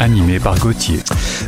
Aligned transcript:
Animé 0.00 0.38
par 0.38 0.58
Gauthier. 0.58 1.00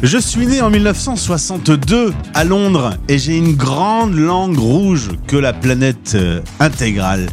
Je 0.03 0.19
suis 0.19 0.46
né 0.46 0.61
en 0.61 0.71
1962 0.71 2.13
à 2.35 2.45
Londres 2.45 2.95
et 3.09 3.18
j'ai 3.18 3.36
une 3.36 3.54
grande 3.54 4.14
langue 4.14 4.59
rouge 4.59 5.11
que 5.26 5.36
la 5.36 5.53
planète 5.53 6.13
euh, 6.14 6.40
intégrale 6.59 7.29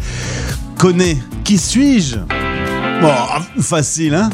connaît. 0.77 1.17
Qui 1.43 1.57
suis-je? 1.57 2.17
Bon, 3.01 3.13
facile, 3.61 4.15
hein? 4.15 4.29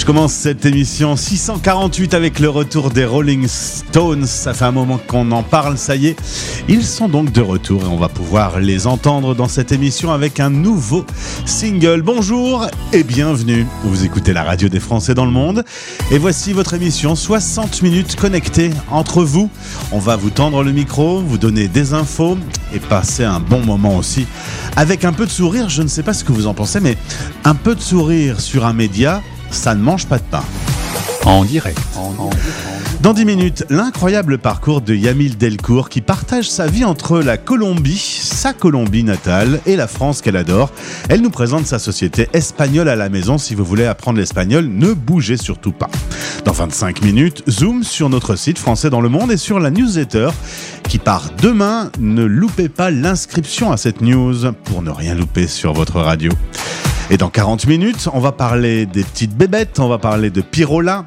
Je 0.02 0.06
commence 0.08 0.34
cette 0.34 0.66
émission 0.66 1.16
648 1.16 2.16
avec 2.16 2.40
le 2.40 2.50
retour 2.50 2.90
des 2.90 3.06
Rolling 3.06 3.48
Stones. 3.48 4.26
Ça 4.26 4.56
fait 4.56 4.66
un 4.66 4.72
moment 4.72 4.98
qu'on 4.98 5.30
en 5.32 5.44
parle, 5.44 5.78
ça 5.78 5.96
y 5.96 6.08
est. 6.08 6.16
Ils 6.68 6.84
sont 6.84 7.08
donc 7.08 7.32
de 7.32 7.40
retour 7.40 7.84
et 7.84 7.86
on 7.86 7.98
va 7.98 8.10
pouvoir 8.10 8.60
les 8.60 8.88
entendre 8.88 9.36
dans 9.36 9.48
cette 9.48 9.72
émission 9.72 10.12
avec 10.12 10.40
un 10.40 10.50
nouveau 10.50 11.06
single. 11.46 12.02
Bonjour 12.02 12.66
et 12.94 13.04
bienvenue. 13.04 13.68
Vous 13.84 14.04
écoutez 14.04 14.34
la 14.34 14.42
radio 14.42 14.70
des 14.70 14.80
Français 14.80 15.14
dans 15.14 15.26
le 15.26 15.32
monde. 15.32 15.64
Et 16.10 16.18
voici 16.18 16.52
votre 16.52 16.74
émission 16.74 17.16
60 17.16 17.84
minutes 17.84 18.16
connectées 18.16 18.72
entre 18.90 19.24
vous. 19.24 19.52
On 19.92 20.00
va 20.00 20.16
vous 20.16 20.32
tendre 20.32 20.64
le 20.64 20.72
micro, 20.72 21.22
vous 21.22 21.38
donner 21.38 21.68
des 21.68 21.94
infos 21.94 22.40
et 22.74 22.80
passer 22.80 23.24
un 23.24 23.40
bon 23.40 23.64
moment 23.64 23.98
aussi. 23.98 24.26
Avec 24.76 25.06
un 25.06 25.14
peu 25.14 25.28
de 25.28 25.32
sourire, 25.32 25.70
je 25.70 25.84
ne 25.84 25.88
sais 25.88 26.02
pas 26.02 26.16
ce 26.16 26.24
que 26.24 26.32
vous 26.32 26.48
en 26.48 26.56
pensez, 26.56 26.80
mais 26.80 26.98
un 27.44 27.54
peu 27.54 27.76
de 27.76 27.82
sourire 27.82 28.42
sur 28.42 28.66
un 28.66 28.74
média, 28.74 29.22
ça 29.52 29.76
ne 29.76 29.82
mange 29.82 30.08
pas 30.08 30.18
de 30.18 30.24
pain. 30.24 30.44
En 31.26 31.46
direct. 31.46 31.80
Dans 33.02 33.14
10 33.14 33.26
minutes, 33.26 33.66
l'incroyable 33.70 34.38
parcours 34.38 34.82
de 34.82 34.94
Yamil 34.94 35.38
Delcourt 35.38 35.90
qui 35.90 36.02
partage 36.02 36.50
sa 36.50 36.68
vie 36.68 36.86
entre 36.86 37.20
la 37.20 37.38
Colombie, 37.38 37.98
sa 37.98 38.54
Colombie 38.54 39.04
natale, 39.04 39.60
et 39.66 39.76
la 39.76 39.88
France 39.88 40.22
qu'elle 40.22 40.36
adore. 40.36 40.72
Elle 41.10 41.22
nous 41.22 41.32
présente 41.32 41.66
sa 41.66 41.80
société 41.80 42.30
espagnole 42.34 42.90
à 42.90 42.96
la 42.96 43.10
maison. 43.10 43.40
Si 43.40 43.56
vous 43.56 43.66
voulez 43.66 43.86
apprendre 43.86 44.20
l'espagnol, 44.20 44.68
ne 44.68 44.94
bougez 44.94 45.38
surtout 45.38 45.72
pas. 45.72 45.90
Dans 46.46 46.52
25 46.52 47.02
minutes, 47.02 47.44
zoom 47.50 47.84
sur 47.84 48.10
notre 48.10 48.36
site 48.36 48.60
Français 48.60 48.92
dans 48.92 49.02
le 49.02 49.10
monde 49.10 49.32
et 49.32 49.38
sur 49.38 49.60
la 49.60 49.72
newsletter 49.72 50.30
qui 50.88 51.00
part 51.00 51.32
demain. 51.42 51.92
Ne 52.00 52.24
loupez 52.24 52.70
pas 52.70 52.92
l'inscription 52.92 53.72
à 53.72 53.78
cette 53.78 54.02
news 54.02 54.52
pour 54.64 54.84
ne 54.84 54.92
rien 54.92 55.16
louper 55.16 55.48
sur 55.48 55.74
votre 55.74 56.00
radio. 56.00 56.32
Et 57.12 57.18
dans 57.18 57.30
40 57.30 57.68
minutes, 57.68 58.08
on 58.14 58.22
va 58.22 58.32
parler 58.32 58.86
des 58.86 59.04
petites 59.04 59.36
bébêtes, 59.36 59.80
on 59.80 59.90
va 59.90 59.98
parler 59.98 60.30
de 60.30 60.40
Pirola. 60.40 61.06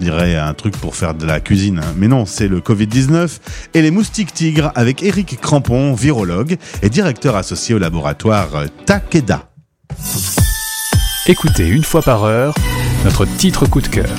Dirais 0.00 0.34
un 0.34 0.52
truc 0.52 0.76
pour 0.76 0.96
faire 0.96 1.14
de 1.14 1.24
la 1.24 1.38
cuisine, 1.38 1.78
hein. 1.78 1.94
mais 1.96 2.08
non, 2.08 2.26
c'est 2.26 2.48
le 2.48 2.58
Covid-19 2.58 3.38
et 3.74 3.80
les 3.80 3.92
moustiques 3.92 4.34
tigres 4.34 4.72
avec 4.74 5.04
Eric 5.04 5.40
Crampon, 5.40 5.94
virologue 5.94 6.56
et 6.82 6.90
directeur 6.90 7.36
associé 7.36 7.72
au 7.72 7.78
laboratoire 7.78 8.48
euh, 8.56 8.66
Takeda. 8.84 9.48
Écoutez 11.28 11.68
une 11.68 11.84
fois 11.84 12.02
par 12.02 12.24
heure 12.24 12.54
notre 13.04 13.24
titre 13.24 13.66
coup 13.66 13.80
de 13.80 13.86
cœur. 13.86 14.10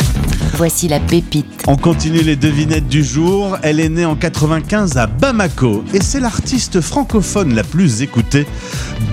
Voici 0.54 0.88
la 0.88 1.00
pépite. 1.00 1.64
On 1.68 1.76
continue 1.76 2.22
les 2.22 2.36
devinettes 2.36 2.88
du 2.88 3.04
jour. 3.04 3.58
Elle 3.62 3.80
est 3.80 3.90
née 3.90 4.06
en 4.06 4.16
95 4.16 4.98
à 4.98 5.08
Bamako 5.08 5.84
et 5.94 6.02
c'est 6.02 6.20
l'artiste 6.20 6.82
francophone 6.82 7.54
la 7.54 7.64
plus 7.64 8.02
écoutée 8.02 8.46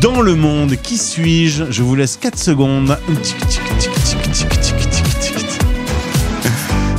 dans 0.01 0.21
le 0.21 0.35
monde. 0.35 0.77
Qui 0.83 0.99
suis-je? 0.99 1.65
Je 1.71 1.83
vous 1.83 1.97
laisse 1.97 2.17
4 2.17 2.39
secondes. 2.39 2.97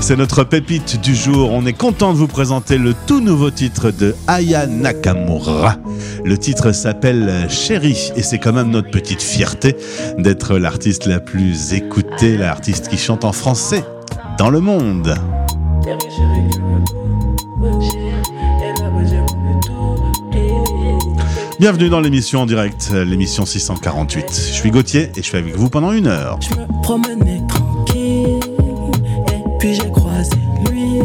C'est 0.01 0.17
notre 0.17 0.43
pépite 0.43 0.99
du 0.99 1.15
jour. 1.15 1.51
On 1.53 1.65
est 1.65 1.71
content 1.71 2.11
de 2.11 2.17
vous 2.17 2.27
présenter 2.27 2.77
le 2.77 2.93
tout 3.07 3.21
nouveau 3.21 3.51
titre 3.51 3.89
de 3.89 4.13
Aya 4.27 4.67
Nakamura. 4.67 5.77
Le 6.25 6.37
titre 6.37 6.73
s'appelle 6.73 7.47
Chérie 7.49 8.11
et 8.17 8.21
c'est 8.21 8.37
quand 8.37 8.51
même 8.51 8.71
notre 8.71 8.91
petite 8.91 9.21
fierté 9.21 9.77
d'être 10.17 10.57
l'artiste 10.57 11.05
la 11.05 11.21
plus 11.21 11.73
écoutée, 11.73 12.35
l'artiste 12.37 12.89
qui 12.89 12.97
chante 12.97 13.23
en 13.23 13.31
français 13.31 13.85
dans 14.37 14.49
le 14.49 14.59
monde. 14.59 15.15
Bienvenue 21.59 21.89
dans 21.89 21.99
l'émission 21.99 22.41
en 22.41 22.45
direct, 22.45 22.91
l'émission 22.91 23.45
648. 23.45 24.25
Je 24.29 24.53
suis 24.53 24.71
Gauthier 24.71 25.11
et 25.15 25.21
je 25.21 25.21
suis 25.21 25.37
avec 25.37 25.55
vous 25.55 25.69
pendant 25.69 25.91
une 25.91 26.07
heure. 26.07 26.39
Je 26.41 26.55
me 26.55 26.81
promenais 26.81 27.41
tranquille 27.47 28.39
Et 29.31 29.57
puis 29.59 29.75
j'ai 29.75 29.91
croisé 29.91 30.35
lui 30.69 30.99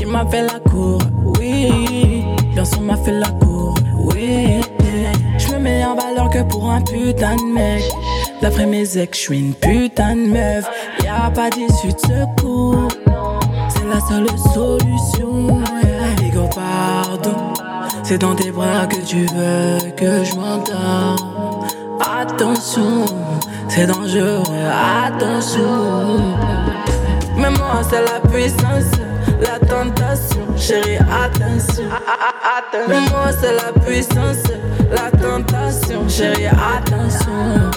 Il 0.00 0.08
m'a 0.08 0.26
fait 0.26 0.42
la 0.42 0.60
cour, 0.70 1.00
oui 1.38 2.24
Bien 2.52 2.64
sûr 2.64 2.80
m'a 2.80 2.96
fait 2.96 3.18
la 3.18 3.28
cour, 3.28 3.74
oui 3.98 4.60
Je 5.38 5.52
me 5.54 5.58
mets 5.58 5.84
en 5.84 5.94
valeur 5.94 6.28
que 6.30 6.42
pour 6.42 6.70
un 6.70 6.82
putain 6.82 7.36
de 7.36 7.54
mec 7.54 7.82
D'après 8.42 8.66
mes 8.66 8.98
ex, 8.98 9.16
je 9.16 9.22
suis 9.22 9.38
une 9.38 9.54
putain 9.54 10.14
de 10.16 10.26
meuf 10.28 10.68
Pas 11.34 11.50
d'issue 11.50 11.92
de 11.92 11.98
secours 11.98 12.88
C'est 13.68 13.84
la 13.86 14.00
seule 14.00 14.26
solution. 14.54 15.60
Ego, 16.22 16.48
pardon 16.54 17.52
C'est 18.02 18.18
dans 18.18 18.34
tes 18.34 18.50
bras 18.50 18.86
que 18.86 18.96
tu 19.04 19.26
veux 19.26 19.90
que 19.96 20.24
je 20.24 20.34
m'endors 20.34 21.66
Attention, 22.00 23.04
c'est 23.68 23.86
dangereux, 23.86 24.42
attention. 25.06 26.36
Mais 27.36 27.50
moi, 27.50 27.80
c'est 27.88 28.02
la 28.02 28.20
puissance, 28.30 28.90
la 29.40 29.58
tentation. 29.66 30.40
Chérie, 30.56 30.96
attention. 30.98 31.84
Mais 32.88 33.00
moi, 33.10 33.30
c'est 33.40 33.54
la 33.54 33.72
puissance, 33.84 34.44
la 34.90 35.10
tentation. 35.10 36.08
Chérie, 36.08 36.46
attention. 36.46 37.70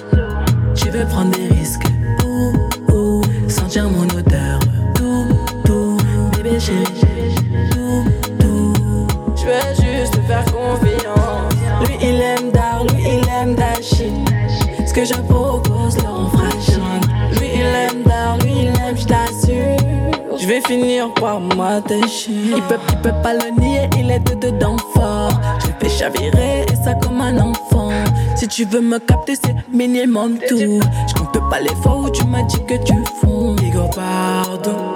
Tu 0.76 0.90
veux 0.90 1.06
prendre 1.06 1.32
des 1.32 1.48
risques, 1.48 1.89
sentir 3.70 3.90
mon 3.92 4.06
odeur, 4.18 4.60
tout, 4.96 5.28
tout, 5.64 5.98
bébé 6.36 6.60
chérie, 6.60 7.36
tout, 7.70 8.04
tout. 8.40 9.08
Je 9.36 9.46
veux 9.46 9.76
juste 9.76 10.14
te 10.14 10.22
faire 10.22 10.44
confiance. 10.46 11.54
Lui, 11.86 11.96
il 12.02 12.20
aime 12.20 12.52
Dar, 12.52 12.84
lui, 12.86 13.04
il 13.04 13.30
aime 13.30 13.54
Dashi. 13.54 14.12
Ce 14.88 14.92
que 14.92 15.06
je 15.06 15.14
propose, 15.14 15.98
le 15.98 16.10
rend. 16.10 16.32
Lui, 17.40 17.50
il 17.54 17.62
aime 17.62 18.04
Dar, 18.04 18.40
lui, 18.40 18.54
il 18.62 18.68
aime, 18.70 18.98
je 18.98 19.06
t'assure. 19.06 20.38
Je 20.40 20.48
vais 20.48 20.62
finir 20.62 21.14
par 21.14 21.40
m'attacher. 21.40 22.32
Il 22.32 22.62
peut, 22.64 22.80
il 22.92 22.98
peut 23.02 23.22
pas 23.22 23.34
le 23.34 23.62
nier, 23.62 23.88
il 24.00 24.10
est 24.10 24.20
de 24.20 24.34
dedans 24.34 24.78
fort. 24.96 25.40
Je 25.62 25.68
le 25.68 25.74
fais 25.80 25.90
chavirer 25.90 26.66
et 26.72 26.76
ça 26.76 26.96
comme 26.96 27.22
un 27.22 27.38
enfant. 27.38 27.69
Si 28.40 28.48
tu 28.48 28.64
veux 28.64 28.80
me 28.80 29.00
capter, 29.00 29.36
c'est 29.36 29.54
minimum 29.70 30.38
tout. 30.48 30.58
Je 30.58 31.14
compte 31.14 31.50
pas 31.50 31.60
les 31.60 31.76
fois 31.84 31.98
où 31.98 32.10
tu 32.10 32.24
m'as 32.24 32.44
dit 32.44 32.64
que 32.66 32.76
tu 32.86 32.94
fonds. 33.20 33.54
Digo, 33.56 33.82
pardon. 33.94 34.94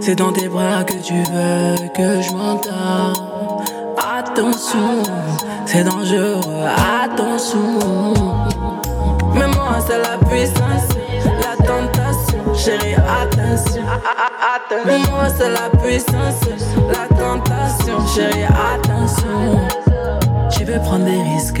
C'est 0.00 0.14
dans 0.14 0.32
tes 0.32 0.48
bras 0.48 0.82
que 0.82 0.94
tu 0.94 1.12
veux 1.12 1.88
que 1.94 2.22
je 2.22 2.32
m'entends. 2.32 3.12
Attention, 4.18 5.02
c'est 5.66 5.84
dangereux, 5.84 6.40
attention. 7.04 7.78
Mais 9.34 9.46
moi, 9.48 9.76
c'est 9.86 9.98
la 9.98 10.16
puissance, 10.26 10.88
la 11.22 11.66
tentation. 11.66 12.54
Chérie, 12.54 12.94
attention. 12.94 13.82
Mais 14.86 14.98
moi, 15.10 15.28
c'est 15.36 15.50
la 15.50 15.68
puissance, 15.82 16.40
la 16.88 17.14
tentation. 17.14 18.06
Chérie, 18.14 18.44
attention. 18.44 19.60
Tu 20.50 20.64
veux 20.64 20.78
prendre 20.78 21.04
des 21.04 21.22
risques, 21.34 21.60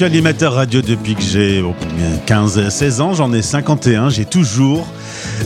suis 0.00 0.06
animateur 0.06 0.54
radio 0.54 0.80
depuis 0.80 1.14
que 1.14 1.20
j'ai 1.20 1.60
oh, 1.60 1.74
15-16 2.26 3.02
ans, 3.02 3.12
j'en 3.12 3.34
ai 3.34 3.42
51, 3.42 4.08
j'ai 4.08 4.24
toujours 4.24 4.86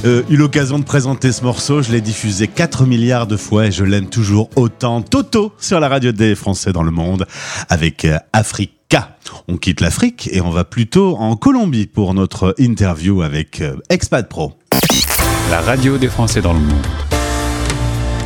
euh, 0.04 0.23
eu 0.30 0.37
l'occasion 0.37 0.78
de 0.78 0.84
présenter 0.84 1.32
ce 1.32 1.42
morceau, 1.42 1.82
je 1.82 1.90
l'ai 1.90 2.00
diffusé 2.00 2.46
4 2.46 2.87
milliards 2.87 3.26
de 3.26 3.37
fois 3.37 3.66
et 3.66 3.73
je 3.73 3.82
l'aime 3.82 4.06
toujours 4.06 4.50
autant. 4.54 5.02
Toto 5.02 5.52
sur 5.58 5.80
la 5.80 5.88
radio 5.88 6.12
des 6.12 6.37
Français 6.37 6.73
dans 6.73 6.84
le 6.84 6.92
monde 6.92 7.26
avec 7.68 8.04
euh, 8.04 8.16
Africa. 8.32 9.16
On 9.49 9.56
quitte 9.56 9.80
l'Afrique 9.80 10.28
et 10.30 10.40
on 10.40 10.50
va 10.50 10.62
plutôt 10.62 11.16
en 11.16 11.34
Colombie 11.34 11.88
pour 11.88 12.14
notre 12.14 12.54
interview 12.58 13.23
avec 13.23 13.61
euh, 13.61 13.75
Expat 13.90 14.28
Pro. 14.28 14.52
La 15.50 15.62
radio 15.62 15.99
des 15.99 16.08
Français 16.08 16.42
dans 16.42 16.52
le 16.52 16.61
monde. 16.61 16.87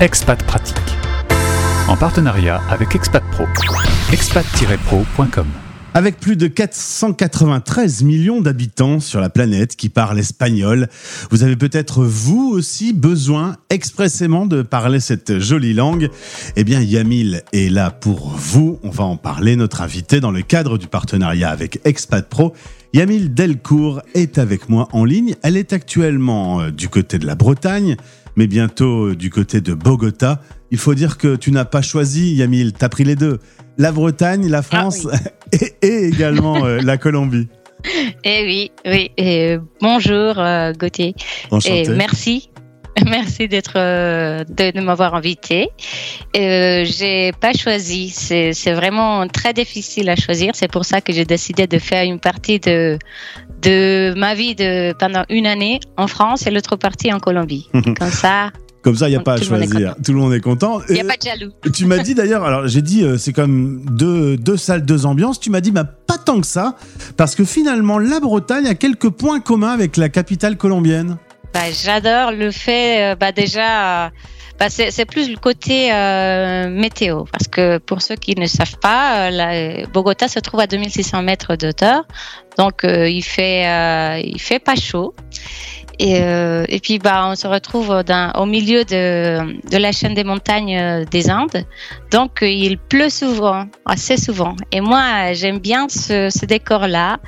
Expat 0.01 0.43
Pratique. 0.43 0.77
En 1.87 1.97
partenariat 1.97 2.61
avec 2.69 2.95
Expat 2.95 3.25
Pro. 3.31 3.45
expat-pro.com. 4.13 5.47
Avec 5.95 6.21
plus 6.21 6.37
de 6.37 6.47
493 6.47 8.03
millions 8.05 8.41
d'habitants 8.41 9.01
sur 9.01 9.21
la 9.21 9.31
planète 9.31 9.75
qui 9.75 9.89
parlent 9.89 10.19
espagnol, 10.19 10.89
vous 11.31 11.43
avez 11.43 11.57
peut-être 11.57 12.05
vous 12.05 12.51
aussi 12.53 12.93
besoin 12.93 13.57
expressément 13.71 14.47
de 14.47 14.63
parler 14.63 15.01
cette 15.01 15.39
jolie 15.39 15.73
langue. 15.73 16.11
Eh 16.57 16.63
bien, 16.63 16.81
Yamil 16.81 17.43
est 17.53 17.73
là 17.73 17.91
pour 17.91 18.29
vous. 18.29 18.79
On 18.83 18.91
va 18.91 19.05
en 19.05 19.17
parler. 19.17 19.57
Notre 19.57 19.81
invité 19.81 20.21
dans 20.21 20.31
le 20.31 20.43
cadre 20.43 20.77
du 20.77 20.87
partenariat 20.87 21.51
avec 21.51 21.81
Expat 21.85 22.29
Pro. 22.29 22.53
Yamil 22.95 23.35
Delcourt 23.35 24.01
est 24.15 24.39
avec 24.39 24.69
moi 24.69 24.89
en 24.93 25.05
ligne. 25.05 25.35
Elle 25.43 25.57
est 25.57 25.73
actuellement 25.73 26.61
euh, 26.61 26.71
du 26.71 26.89
côté 26.89 27.19
de 27.19 27.27
la 27.27 27.35
Bretagne, 27.35 27.97
mais 28.39 28.47
bientôt 28.47 29.09
euh, 29.09 29.17
du 29.17 29.31
côté 29.31 29.61
de 29.61 29.75
Bogota. 29.75 30.41
Il 30.71 30.79
faut 30.79 30.95
dire 30.95 31.19
que 31.19 31.35
tu 31.35 31.51
n'as 31.51 31.65
pas 31.65 31.83
choisi, 31.83 32.35
Yamil, 32.35 32.73
tu 32.73 32.85
as 32.85 32.89
pris 32.89 33.03
les 33.03 33.17
deux. 33.17 33.41
La 33.79 33.91
Bretagne, 33.91 34.49
la 34.49 34.63
France 34.63 35.09
et, 35.53 35.75
et 35.83 36.07
également 36.07 36.65
euh, 36.65 36.81
la 36.81 36.97
Colombie. 36.97 37.49
Eh 38.25 38.45
oui, 38.45 38.73
oui. 38.85 39.13
Et, 39.17 39.53
euh, 39.53 39.59
bonjour 39.81 40.35
Gauthier. 40.79 41.15
Enchanté. 41.53 41.83
Et 41.83 41.89
merci. 41.91 42.51
Merci 43.07 43.47
d'être 43.47 43.75
de, 43.75 44.71
de 44.73 44.81
m'avoir 44.81 45.15
invité. 45.15 45.69
Euh, 46.37 46.85
j'ai 46.85 47.33
pas 47.41 47.53
choisi. 47.53 48.09
C'est 48.09 48.53
c'est 48.53 48.73
vraiment 48.73 49.27
très 49.29 49.53
difficile 49.53 50.09
à 50.11 50.17
choisir. 50.17 50.55
C'est 50.55 50.71
pour 50.71 50.85
ça 50.85 51.01
que 51.01 51.13
j'ai 51.13 51.25
décidé 51.25 51.67
de 51.67 51.79
faire 51.79 52.05
une 52.05 52.19
partie 52.19 52.59
de 52.59 52.99
de 53.63 54.15
ma 54.17 54.35
vie 54.35 54.55
de 54.55 54.93
pendant 54.95 55.25
une 55.29 55.47
année 55.47 55.81
en 55.97 56.07
France 56.07 56.47
et 56.47 56.51
l'autre 56.51 56.77
partie 56.77 57.13
en 57.13 57.19
Colombie. 57.19 57.69
Comme 57.73 58.11
ça, 58.11 58.51
Comme 58.83 58.97
ça, 58.97 59.09
il 59.09 59.11
n'y 59.11 59.17
a 59.17 59.19
Donc, 59.19 59.25
pas 59.27 59.35
à 59.35 59.43
choisir. 59.43 59.95
Tout 60.05 60.13
le 60.13 60.19
monde 60.19 60.33
est 60.33 60.41
content. 60.41 60.81
Il 60.89 60.95
n'y 60.95 61.01
a 61.01 61.05
pas 61.05 61.17
de 61.17 61.23
jaloux. 61.23 61.53
tu 61.75 61.87
m'as 61.87 61.99
dit 61.99 62.15
d'ailleurs, 62.15 62.45
alors 62.45 62.69
j'ai 62.69 62.83
dit, 62.83 63.03
euh, 63.05 63.17
c'est 63.19 63.33
comme 63.33 63.85
deux, 63.91 64.37
deux 64.37 64.57
salles, 64.57 64.85
deux 64.85 65.07
ambiances. 65.07 65.41
Tu 65.41 65.51
m'as 65.51 65.61
dit, 65.61 65.73
bah, 65.73 65.85
pas 65.85 66.19
tant 66.19 66.41
que 66.41 66.47
ça, 66.47 66.77
parce 67.17 67.35
que 67.35 67.45
finalement, 67.45 67.99
la 67.99 68.21
Bretagne 68.21 68.67
a 68.67 68.75
quelques 68.75 69.11
points 69.11 69.41
communs 69.41 69.73
avec 69.73 69.97
la 69.97 70.09
capitale 70.09 70.57
colombienne. 70.57 71.17
Bah, 71.53 71.61
J'adore 71.73 72.33
le 72.33 72.51
fait, 72.51 73.13
euh, 73.13 73.17
bah, 73.17 73.33
déjà, 73.33 74.13
bah, 74.59 74.67
c'est 74.71 75.05
plus 75.05 75.31
le 75.31 75.37
côté 75.37 75.93
euh, 75.93 76.69
météo. 76.69 77.25
Parce 77.31 77.47
que 77.49 77.79
pour 77.79 78.03
ceux 78.03 78.17
qui 78.17 78.35
ne 78.37 78.47
savent 78.47 78.79
pas, 78.81 79.29
euh, 79.29 79.31
la- 79.31 79.87
Bogota 79.87 80.27
se 80.29 80.41
trouve 80.41 80.61
à 80.61 80.67
2600 80.67 81.23
mètres 81.23 81.57
de 81.57 81.69
hauteur. 81.69 82.03
Donc, 82.59 82.85
euh, 82.85 83.09
il, 83.09 83.23
fait, 83.23 83.67
euh, 83.67 84.21
il 84.25 84.41
fait 84.41 84.59
pas 84.59 84.75
chaud. 84.75 85.15
Et, 86.01 86.19
et 86.69 86.79
puis, 86.79 87.01
bah, 87.01 87.27
on 87.29 87.35
se 87.35 87.49
retrouve 87.49 88.05
dans, 88.05 88.31
au 88.37 88.47
milieu 88.47 88.85
de, 88.85 89.41
de 89.69 89.77
la 89.79 89.91
chaîne 89.91 90.15
des 90.15 90.23
montagnes 90.23 91.05
des 91.11 91.29
Indes. 91.29 91.65
Donc, 92.13 92.39
il 92.43 92.79
pleut 92.79 93.09
souvent, 93.11 93.65
assez 93.85 94.17
souvent. 94.17 94.55
Et 94.71 94.81
moi, 94.81 95.33
j'aime 95.33 95.59
bien 95.59 95.89
ce, 95.89 96.31
ce 96.31 96.47
décor-là. 96.47 97.19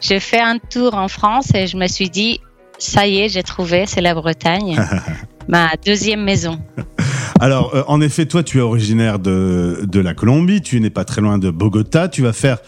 J'ai 0.00 0.18
fait 0.18 0.40
un 0.40 0.58
tour 0.58 0.94
en 0.94 1.06
France 1.06 1.54
et 1.54 1.68
je 1.68 1.76
me 1.76 1.86
suis 1.86 2.10
dit, 2.10 2.40
ça 2.78 3.06
y 3.06 3.20
est, 3.20 3.28
j'ai 3.28 3.44
trouvé, 3.44 3.86
c'est 3.86 4.00
la 4.00 4.12
Bretagne, 4.14 4.76
ma 5.48 5.70
deuxième 5.84 6.22
maison. 6.22 6.58
Alors, 7.38 7.74
euh, 7.74 7.82
en 7.86 8.00
effet, 8.00 8.24
toi, 8.24 8.42
tu 8.42 8.58
es 8.58 8.60
originaire 8.62 9.18
de, 9.18 9.80
de 9.86 10.00
la 10.00 10.14
Colombie, 10.14 10.62
tu 10.62 10.80
n'es 10.80 10.90
pas 10.90 11.04
très 11.04 11.20
loin 11.20 11.38
de 11.38 11.50
Bogota, 11.50 12.08
tu 12.08 12.22
vas 12.22 12.32
faire 12.32 12.58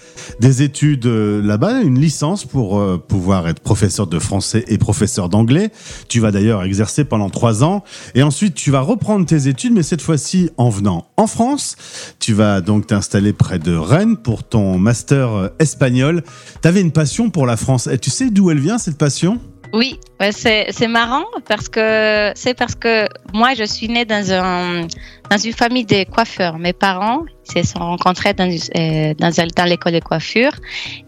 des 0.40 0.62
études 0.62 1.06
euh, 1.06 1.42
là-bas, 1.42 1.80
une 1.80 1.99
licence 1.99 2.44
pour 2.44 2.78
euh, 2.78 2.99
pouvoir 2.99 3.49
être 3.49 3.61
professeur 3.61 4.06
de 4.06 4.18
français 4.18 4.64
et 4.68 4.76
professeur 4.76 5.30
d'anglais. 5.30 5.70
Tu 6.08 6.20
vas 6.20 6.32
d'ailleurs 6.32 6.64
exercer 6.64 7.04
pendant 7.04 7.30
trois 7.30 7.64
ans, 7.64 7.82
et 8.14 8.23
ensuite 8.23 8.54
tu 8.54 8.70
vas 8.70 8.80
reprendre 8.80 9.25
tes 9.25 9.49
études, 9.49 9.73
mais 9.73 9.82
cette 9.82 10.02
fois-ci 10.02 10.50
en 10.58 10.68
venant 10.68 11.06
en 11.16 11.26
France. 11.26 11.76
Tu 12.18 12.35
vas 12.35 12.61
donc 12.61 12.87
t'installer 12.87 13.32
près 13.32 13.58
de 13.58 13.75
Rennes 13.75 14.18
pour 14.18 14.44
ton 14.44 14.78
master 14.78 15.50
espagnol. 15.58 16.23
Tu 16.61 16.68
avais 16.68 16.82
une 16.82 16.92
passion 16.92 17.30
pour 17.30 17.47
la 17.47 17.56
France, 17.56 17.87
et 17.87 17.99
tu 17.99 18.11
sais 18.11 18.30
d'où 18.30 18.50
elle 18.50 18.61
vient 18.61 18.76
cette 18.76 18.99
passion? 18.99 19.40
Oui, 19.72 19.98
c'est 20.30 20.88
marrant 20.88 21.25
parce 21.46 21.68
que 21.68 22.32
c'est 22.34 22.54
parce 22.54 22.75
que 22.75 23.06
moi, 23.32 23.54
je 23.54 23.64
suis 23.64 23.88
née 23.88 24.04
dans, 24.04 24.32
un, 24.32 24.87
dans 25.30 25.38
une 25.38 25.52
famille 25.52 25.84
de 25.84 26.04
coiffeurs. 26.04 26.58
Mes 26.58 26.72
parents 26.72 27.22
se 27.44 27.62
sont 27.62 27.80
rencontrés 27.80 28.34
dans, 28.34 28.48
euh, 28.48 29.14
dans, 29.14 29.32
dans 29.56 29.64
l'école 29.64 29.92
de 29.92 30.00
coiffure 30.00 30.52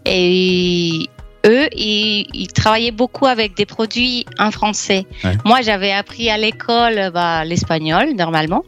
et 0.05 1.09
eux, 1.45 1.67
ils, 1.75 2.27
ils 2.33 2.47
travaillaient 2.47 2.91
beaucoup 2.91 3.25
avec 3.25 3.55
des 3.55 3.65
produits 3.65 4.25
en 4.37 4.51
français. 4.51 5.05
Ouais. 5.23 5.37
Moi, 5.45 5.61
j'avais 5.61 5.91
appris 5.91 6.29
à 6.29 6.37
l'école 6.37 7.11
bah, 7.13 7.43
l'espagnol, 7.45 8.13
normalement. 8.15 8.63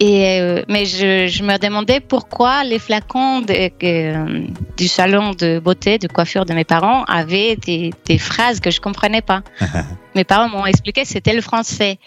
Et, 0.00 0.40
euh, 0.40 0.62
mais 0.68 0.84
je, 0.86 1.26
je 1.28 1.42
me 1.42 1.56
demandais 1.58 2.00
pourquoi 2.00 2.64
les 2.64 2.78
flacons 2.78 3.40
de- 3.40 3.70
euh, 3.84 4.46
du 4.76 4.88
salon 4.88 5.32
de 5.32 5.58
beauté, 5.58 5.98
de 5.98 6.08
coiffure 6.08 6.44
de 6.44 6.54
mes 6.54 6.64
parents 6.64 7.04
avaient 7.04 7.56
des, 7.56 7.92
des 8.06 8.18
phrases 8.18 8.58
que 8.60 8.70
je 8.70 8.80
comprenais 8.80 9.20
pas. 9.22 9.42
mes 10.14 10.24
parents 10.24 10.48
m'ont 10.48 10.66
expliqué 10.66 11.02
que 11.02 11.08
c'était 11.08 11.34
le 11.34 11.42
français. 11.42 11.98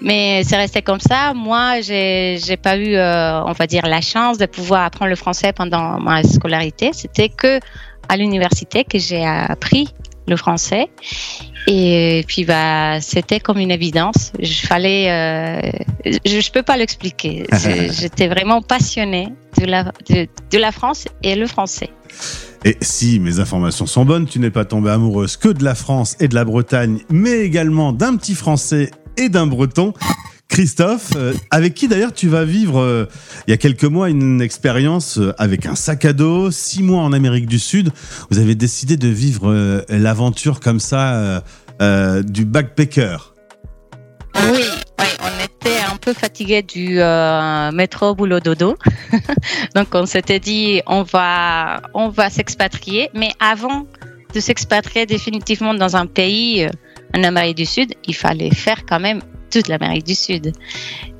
Mais 0.00 0.42
c'est 0.44 0.56
resté 0.56 0.80
comme 0.80 1.00
ça. 1.00 1.34
Moi, 1.34 1.80
j'ai 1.80 2.38
j'ai 2.44 2.56
pas 2.56 2.76
eu, 2.76 2.94
euh, 2.94 3.42
on 3.44 3.52
va 3.52 3.66
dire, 3.66 3.84
la 3.86 4.00
chance 4.00 4.38
de 4.38 4.46
pouvoir 4.46 4.84
apprendre 4.84 5.10
le 5.10 5.16
français 5.16 5.52
pendant 5.52 5.98
ma 5.98 6.22
scolarité. 6.22 6.90
C'était 6.92 7.28
que 7.28 7.58
à 8.08 8.16
l'université 8.16 8.84
que 8.84 8.98
j'ai 8.98 9.24
appris 9.26 9.88
le 10.28 10.36
français. 10.36 10.88
Et 11.66 12.24
puis, 12.26 12.44
bah, 12.44 13.00
c'était 13.00 13.40
comme 13.40 13.58
une 13.58 13.70
évidence. 13.70 14.32
Je 14.40 14.66
fallait, 14.66 15.10
euh, 15.10 15.70
je, 16.24 16.40
je 16.40 16.50
peux 16.50 16.62
pas 16.62 16.76
l'expliquer. 16.76 17.46
J'étais 17.90 18.28
vraiment 18.28 18.62
passionnée 18.62 19.28
de 19.58 19.66
la, 19.66 19.92
de, 20.08 20.26
de 20.50 20.58
la 20.58 20.72
France 20.72 21.06
et 21.22 21.34
le 21.34 21.46
français. 21.46 21.90
Et 22.64 22.76
si 22.80 23.20
mes 23.20 23.38
informations 23.38 23.86
sont 23.86 24.04
bonnes, 24.04 24.26
tu 24.26 24.38
n'es 24.38 24.50
pas 24.50 24.64
tombée 24.64 24.90
amoureuse 24.90 25.36
que 25.36 25.48
de 25.48 25.62
la 25.62 25.74
France 25.74 26.16
et 26.20 26.28
de 26.28 26.34
la 26.34 26.44
Bretagne, 26.44 27.00
mais 27.10 27.38
également 27.40 27.92
d'un 27.92 28.16
petit 28.16 28.34
Français 28.34 28.90
et 29.16 29.28
d'un 29.28 29.46
Breton. 29.46 29.92
Christophe, 30.48 31.12
euh, 31.14 31.34
avec 31.50 31.74
qui 31.74 31.88
d'ailleurs 31.88 32.12
tu 32.12 32.28
vas 32.28 32.44
vivre 32.44 32.80
euh, 32.80 33.06
il 33.46 33.50
y 33.50 33.54
a 33.54 33.58
quelques 33.58 33.84
mois 33.84 34.08
une 34.08 34.40
expérience 34.40 35.18
euh, 35.18 35.34
avec 35.38 35.66
un 35.66 35.74
sac 35.74 36.04
à 36.06 36.12
dos, 36.12 36.50
six 36.50 36.82
mois 36.82 37.02
en 37.02 37.12
Amérique 37.12 37.46
du 37.46 37.58
Sud. 37.58 37.90
Vous 38.30 38.38
avez 38.38 38.54
décidé 38.54 38.96
de 38.96 39.08
vivre 39.08 39.84
l'aventure 39.88 40.60
comme 40.60 40.80
ça 40.80 41.42
du 42.22 42.44
backpacker. 42.44 43.34
Oui, 44.50 44.64
on 44.98 45.44
était 45.44 45.80
un 45.90 45.96
peu 45.96 46.12
fatigué 46.12 46.62
du 46.62 46.98
métro 47.76 48.14
boulot 48.14 48.40
dodo. 48.40 48.76
Donc 49.74 49.88
on 49.92 50.06
s'était 50.06 50.40
dit 50.40 50.80
on 50.86 51.02
va 51.02 51.82
on 51.94 52.08
va 52.08 52.30
s'expatrier, 52.30 53.10
mais 53.14 53.30
avant 53.38 53.86
de 54.34 54.40
s'expatrier 54.40 55.06
définitivement 55.06 55.74
dans 55.74 55.96
un 55.96 56.06
pays 56.06 56.68
en 57.14 57.22
Amérique 57.22 57.56
du 57.56 57.66
Sud, 57.66 57.94
il 58.06 58.14
fallait 58.14 58.54
faire 58.54 58.84
quand 58.86 59.00
même 59.00 59.20
toute 59.50 59.68
l'Amérique 59.68 60.04
du 60.06 60.14
Sud. 60.14 60.52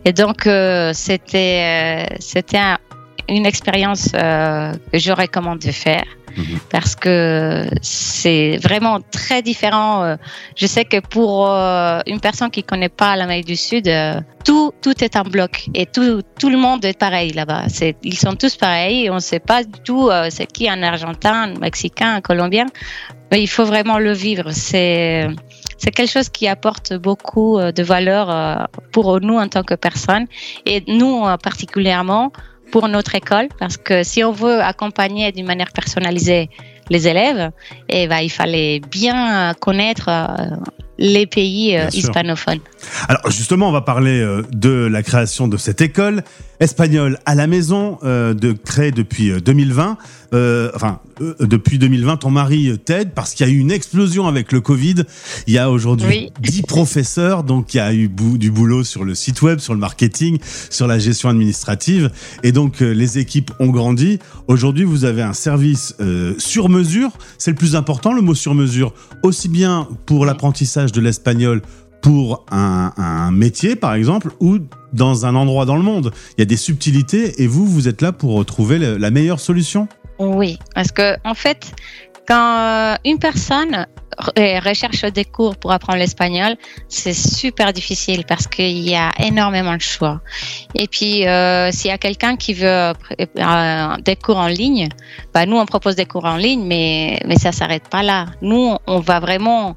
Et 0.05 0.13
donc 0.13 0.47
euh, 0.47 0.93
c'était 0.95 2.07
euh, 2.11 2.17
c'était 2.21 2.59
un- 2.59 2.79
une 3.29 3.45
expérience 3.47 4.09
euh, 4.15 4.73
que 4.93 4.99
je 4.99 5.13
recommande 5.13 5.59
de 5.61 5.71
faire 5.73 6.05
Mhm. 6.37 6.59
parce 6.71 6.95
que 6.95 7.67
c'est 7.83 8.59
vraiment 8.63 8.99
très 9.11 9.41
différent. 9.43 10.17
je 10.57 10.67
sais 10.67 10.85
que 10.85 11.01
pour 11.01 11.49
une 11.49 12.21
personne 12.21 12.51
qui 12.51 12.63
connaît 12.63 12.91
pas 12.91 13.17
l'Amérique 13.17 13.47
du 13.47 13.57
Sud, 13.57 13.91
tout 14.45 14.71
tout 14.81 15.03
est 15.03 15.17
en 15.17 15.23
bloc 15.23 15.67
et 15.75 15.87
tout 15.87 16.23
tout 16.39 16.51
le 16.51 16.59
monde 16.59 16.85
est 16.85 16.97
pareil 16.99 17.33
là-bas. 17.33 17.65
C'est 17.69 17.97
ils 18.05 18.19
sont 18.19 18.37
tous 18.37 18.55
pareils. 18.57 19.07
et 19.07 19.11
On 19.11 19.17
ne 19.17 19.21
sait 19.33 19.41
pas 19.41 19.65
du 19.65 19.81
tout 19.85 20.11
c'est 20.29 20.47
qui 20.47 20.69
un 20.69 20.83
Argentin, 20.83 21.37
un 21.55 21.59
Mexicain, 21.59 22.11
un 22.17 22.21
Colombien. 22.21 22.67
Mais 23.33 23.43
il 23.43 23.49
faut 23.49 23.65
vraiment 23.65 23.99
le 23.99 24.13
vivre. 24.13 24.51
C'est 24.53 25.27
c'est 25.79 25.93
quelque 25.93 26.11
chose 26.11 26.29
qui 26.29 26.47
apporte 26.49 26.93
beaucoup 26.95 27.59
euh, 27.59 27.73
de 27.73 27.83
valeur 27.83 28.31
euh, 28.31 28.57
pour 28.93 29.21
nous 29.21 29.37
en 29.37 29.49
tant 29.49 29.63
que 29.63 29.75
personnes 29.75 30.27
et 30.67 30.83
nous 30.89 31.25
euh, 31.25 31.37
particulièrement 31.37 32.33
pour 32.73 32.89
notre 32.89 33.15
école 33.15 33.49
parce 33.59 33.77
que 33.77 34.03
si 34.03 34.23
on 34.23 34.33
veut 34.33 34.61
accompagner 34.61 35.33
d'une 35.33 35.47
manière 35.47 35.73
personnalisée 35.73 36.51
les 36.91 37.07
élèves, 37.07 37.51
eh 37.89 38.07
ben, 38.09 38.19
il 38.19 38.31
fallait 38.31 38.81
bien 38.81 39.53
connaître 39.61 40.09
les 40.99 41.27
pays 41.27 41.79
sûr. 41.91 41.99
hispanophones. 41.99 42.61
Alors 43.09 43.31
justement, 43.31 43.69
on 43.69 43.73
va 43.73 43.83
parler 43.83 44.27
de 44.53 44.87
la 44.87 45.03
création 45.03 45.49
de 45.49 45.59
cette 45.59 45.83
école 45.83 46.23
espagnole 46.61 47.19
à 47.27 47.35
la 47.35 47.47
maison, 47.47 47.99
de 48.03 48.53
créée 48.53 48.91
depuis 48.91 49.31
euh, 49.31 49.41
2020. 49.41 49.99
Euh, 50.35 50.71
enfin, 50.75 51.01
euh, 51.23 51.35
depuis 51.41 51.79
2020, 51.79 52.19
ton 52.19 52.31
mari 52.31 52.79
t'aide 52.85 53.13
parce 53.15 53.33
qu'il 53.35 53.47
y 53.47 53.51
a 53.51 53.53
eu 53.53 53.59
une 53.59 53.71
explosion 53.71 54.27
avec 54.27 54.53
le 54.53 54.61
Covid. 54.61 54.97
Il 55.47 55.55
y 55.55 55.59
a 55.59 55.71
aujourd'hui 55.71 56.07
Oui. 56.09 56.33
10 56.41 56.63
professeurs, 56.63 57.45
donc 57.45 57.73
il 57.73 57.79
y 57.79 57.81
a 57.81 57.95
eu 57.95 58.09
du 58.09 58.51
boulot 58.51 58.85
sur 58.85 59.05
le 59.05 59.15
site 59.15 59.41
web, 59.43 59.59
sur 59.59 59.73
le 59.73 59.81
marketing, 59.81 60.39
sur 60.69 60.87
la 60.87 60.99
gestion 60.99 61.31
administrative. 61.31 62.11
Et 62.43 62.53
donc 62.53 62.83
euh, 62.83 62.93
les 62.93 63.19
équipes 63.19 63.51
ont 63.59 63.69
grandi. 63.69 64.19
Aujourd'hui, 64.49 64.85
vous 64.85 65.05
avez 65.05 65.23
un 65.23 65.33
service 65.33 65.95
sur 66.39 66.69
mesure. 66.69 67.11
C'est 67.39 67.51
le 67.51 67.57
plus 67.57 67.75
important, 67.77 68.13
le 68.13 68.21
mot 68.23 68.35
sur 68.35 68.55
mesure. 68.55 68.93
Aussi 69.23 69.49
bien 69.49 69.89
pour 70.07 70.27
l'apprentissage 70.27 70.93
de 70.93 71.01
l'espagnol 71.01 71.63
pour 72.01 72.45
un, 72.53 72.93
un 72.97 73.31
métier, 73.33 73.75
par 73.77 73.95
exemple, 73.95 74.31
ou 74.41 74.59
dans 74.93 75.27
un 75.27 75.35
endroit 75.35 75.65
dans 75.67 75.77
le 75.77 75.83
monde. 75.83 76.13
Il 76.37 76.41
y 76.41 76.43
a 76.43 76.45
des 76.47 76.57
subtilités 76.57 77.43
et 77.43 77.47
vous, 77.47 77.67
vous 77.67 77.89
êtes 77.89 78.03
là 78.03 78.13
pour 78.13 78.45
trouver 78.47 78.79
le- 78.79 78.97
la 78.99 79.11
meilleure 79.11 79.41
solution. 79.41 79.89
Oui, 80.19 80.59
parce 80.75 80.91
que 80.91 81.17
en 81.25 81.35
fait, 81.35 81.73
quand 82.29 82.59
euh, 82.59 82.95
une 83.05 83.19
personne 83.19 83.87
euh, 84.39 84.61
recherche 84.61 85.03
des 85.05 85.25
cours 85.25 85.57
pour 85.57 85.73
apprendre 85.73 85.99
l'espagnol, 85.99 86.57
c'est 86.89 87.15
super 87.15 87.73
difficile 87.73 88.25
parce 88.27 88.47
qu'il 88.47 88.79
y 88.79 88.95
a 88.95 89.11
énormément 89.19 89.75
de 89.75 89.81
choix. 89.81 90.21
Et 90.75 90.89
puis, 90.89 91.27
euh, 91.27 91.71
s'il 91.71 91.91
y 91.91 91.95
a 91.95 91.99
quelqu'un 91.99 92.37
qui 92.37 92.53
veut 92.53 92.93
des 94.05 94.17
cours 94.17 94.37
en 94.37 94.49
ligne, 94.49 94.89
bah, 95.33 95.47
nous 95.47 95.57
on 95.57 95.65
propose 95.65 95.97
des 95.97 96.07
cours 96.07 96.27
en 96.27 96.37
ligne, 96.37 96.65
mais 96.65 97.21
mais 97.25 97.37
ça 97.37 97.53
s'arrête 97.53 97.89
pas 97.89 98.03
là. 98.03 98.27
Nous, 98.43 98.77
on 98.87 99.01
va 99.01 99.21
vraiment 99.21 99.75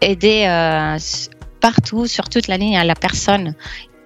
aider 0.00 0.46
partout 1.60 2.06
sur 2.06 2.28
toute 2.28 2.48
la 2.48 2.56
ligne 2.56 2.76
à 2.76 2.84
la 2.84 2.94
personne 2.94 3.54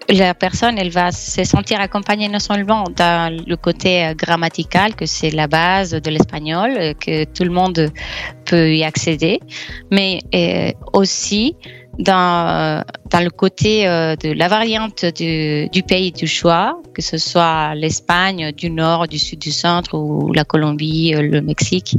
la 0.09 0.35
personne, 0.35 0.78
elle 0.78 0.90
va 0.90 1.12
se 1.12 1.44
sentir 1.44 1.80
accompagnée 1.80 2.28
non 2.28 2.38
seulement 2.38 2.85
dans 2.97 3.35
le 3.47 3.56
côté 3.56 4.04
euh, 4.04 4.14
grammatical, 4.14 4.94
que 4.94 5.06
c'est 5.06 5.30
la 5.30 5.47
base 5.47 5.90
de 5.92 6.11
l'espagnol, 6.11 6.71
euh, 6.76 6.94
que 6.94 7.25
tout 7.25 7.44
le 7.44 7.50
monde 7.50 7.90
peut 8.44 8.75
y 8.75 8.85
accéder, 8.85 9.40
mais 9.90 10.21
euh, 10.35 10.73
aussi 10.92 11.56
dans, 11.99 12.82
dans 13.11 13.21
le 13.21 13.28
côté 13.28 13.85
de 13.85 14.32
la 14.32 14.49
variante 14.49 15.04
du, 15.04 15.68
du 15.68 15.82
pays 15.82 16.11
du 16.11 16.26
choix, 16.26 16.80
que 16.94 17.02
ce 17.02 17.18
soit 17.18 17.75
l'Espagne 17.75 18.50
du 18.52 18.71
nord, 18.71 19.09
du 19.09 19.18
sud, 19.18 19.38
du 19.38 19.52
centre 19.52 19.94
ou 19.94 20.32
la 20.32 20.44
Colombie, 20.44 21.12
le 21.12 21.42
Mexique. 21.42 21.97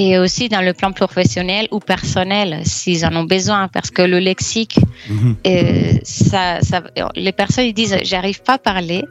Et 0.00 0.18
aussi 0.18 0.44
dans 0.54 0.60
le 0.68 0.72
plan 0.80 0.90
professionnel 1.02 1.64
ou 1.74 1.78
personnel 1.94 2.48
s'ils 2.64 3.02
en 3.08 3.14
ont 3.20 3.28
besoin 3.36 3.62
parce 3.76 3.90
que 3.96 4.02
le 4.14 4.18
lexique 4.30 4.76
Mhm. 5.08 5.36
euh, 5.46 5.92
ça, 6.30 6.44
ça, 6.68 6.76
les 7.26 7.32
personnes 7.42 7.66
ils 7.72 7.74
disent 7.82 7.98
j'arrive 8.10 8.40
pas 8.48 8.54
à 8.60 8.62
parler 8.72 9.02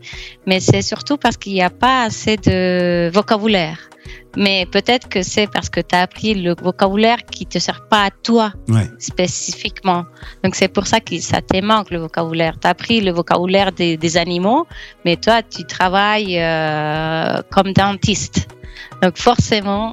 mais 0.48 0.60
c'est 0.70 0.82
surtout 0.92 1.18
parce 1.24 1.38
qu'il 1.42 1.54
n'y 1.54 1.62
a 1.72 1.74
pas 1.86 1.98
assez 2.10 2.36
de 2.50 2.58
vocabulaire 3.18 3.80
mais 4.44 4.66
peut-être 4.76 5.08
que 5.14 5.22
c'est 5.32 5.48
parce 5.56 5.70
que 5.70 5.80
tu 5.90 5.94
as 5.96 6.02
appris 6.08 6.34
le 6.48 6.52
vocabulaire 6.68 7.22
qui 7.36 7.46
te 7.54 7.60
sert 7.68 7.82
pas 7.92 8.04
à 8.06 8.10
toi 8.28 8.48
Ouais. 8.76 8.88
spécifiquement. 8.98 10.02
Donc 10.44 10.56
c'est 10.60 10.68
pour 10.76 10.86
ça 10.92 11.00
que 11.00 11.16
ça 11.20 11.40
te 11.42 11.58
manque 11.72 11.90
le 11.92 12.00
vocabulaire. 12.00 12.56
Tu 12.60 12.66
as 12.68 12.72
appris 12.72 13.00
le 13.08 13.12
vocabulaire 13.12 13.72
des, 13.72 13.96
des 13.96 14.14
animaux, 14.26 14.66
mais 15.06 15.16
toi 15.26 15.38
tu 15.44 15.62
travailles 15.78 16.38
euh, 16.40 17.42
comme 17.54 17.72
dentiste. 17.74 18.38
Donc 19.04 19.18
forcément, 19.18 19.86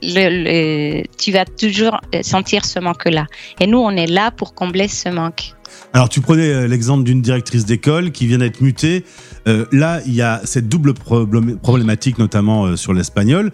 tu 0.00 1.32
vas 1.32 1.44
toujours 1.44 2.00
sentir 2.22 2.64
ce 2.64 2.78
manque-là. 2.78 3.26
Et 3.60 3.66
nous, 3.66 3.78
on 3.78 3.90
est 3.90 4.06
là 4.06 4.30
pour 4.30 4.54
combler 4.54 4.88
ce 4.88 5.08
manque. 5.08 5.54
Alors, 5.92 6.08
tu 6.08 6.20
prenais 6.20 6.48
euh, 6.48 6.66
l'exemple 6.66 7.04
d'une 7.04 7.22
directrice 7.22 7.64
d'école 7.64 8.10
qui 8.10 8.26
vient 8.26 8.38
d'être 8.38 8.60
mutée. 8.60 9.04
Euh, 9.46 9.66
là, 9.70 10.00
il 10.04 10.14
y 10.14 10.22
a 10.22 10.40
cette 10.44 10.68
double 10.68 10.92
problém- 10.92 11.58
problématique, 11.58 12.18
notamment 12.18 12.64
euh, 12.66 12.76
sur 12.76 12.92
l'espagnol. 12.92 13.52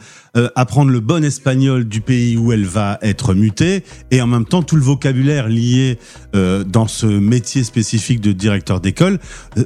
Apprendre 0.54 0.90
le 0.90 1.00
bon 1.00 1.24
espagnol 1.24 1.86
du 1.86 2.02
pays 2.02 2.36
où 2.36 2.52
elle 2.52 2.66
va 2.66 2.98
être 3.00 3.32
mutée 3.32 3.84
et 4.10 4.20
en 4.20 4.26
même 4.26 4.44
temps 4.44 4.62
tout 4.62 4.76
le 4.76 4.82
vocabulaire 4.82 5.48
lié 5.48 5.98
dans 6.34 6.86
ce 6.86 7.06
métier 7.06 7.64
spécifique 7.64 8.20
de 8.20 8.32
directeur 8.32 8.82
d'école. 8.82 9.18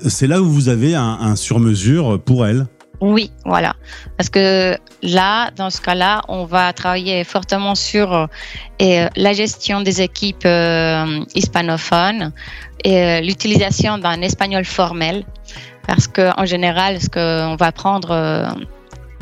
C'est 0.07 0.29
là 0.29 0.41
où 0.41 0.49
vous 0.49 0.69
avez 0.69 0.95
un, 0.95 1.03
un 1.03 1.35
sur-mesure 1.35 2.21
pour 2.23 2.47
elle. 2.47 2.69
Oui, 3.01 3.31
voilà. 3.47 3.75
Parce 4.19 4.29
que 4.29 4.77
là, 5.03 5.51
dans 5.57 5.71
ce 5.71 5.81
cas-là, 5.81 6.23
on 6.29 6.45
va 6.45 6.73
travailler 6.75 7.25
fortement 7.25 7.75
sur 7.75 8.13
euh, 8.13 8.27
euh, 8.83 9.09
la 9.17 9.33
gestion 9.33 9.81
des 9.81 10.03
équipes 10.03 10.45
euh, 10.45 11.25
hispanophones 11.35 12.33
et 12.85 13.23
l'utilisation 13.23 13.97
d'un 13.97 14.21
espagnol 14.21 14.67
formel. 14.67 15.25
Parce 15.87 16.07
que 16.07 16.31
en 16.39 16.45
général, 16.45 17.01
ce 17.01 17.09
qu'on 17.09 17.57
va 17.57 17.67
apprendre 17.67 18.11
euh, 18.11 18.47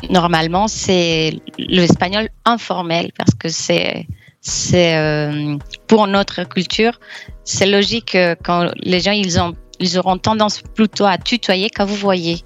normalement, 0.09 0.67
c'est 0.67 1.39
l'espagnol 1.57 2.29
informel, 2.43 3.11
parce 3.17 3.33
que 3.33 3.47
c'est 3.47 4.05
pour 5.87 6.07
notre 6.07 6.43
culture, 6.43 6.99
c'est 7.43 7.65
logique 7.65 8.17
quand 8.43 8.71
les 8.77 8.99
gens 8.99 9.11
ils 9.11 9.39
ont 9.39 9.53
ils 9.79 9.97
auront 9.97 10.17
tendance 10.17 10.61
plutôt 10.61 11.05
à 11.05 11.17
tutoyer 11.17 11.69
qu'à 11.69 11.85
vous 11.85 11.95
voyez. 11.95 12.43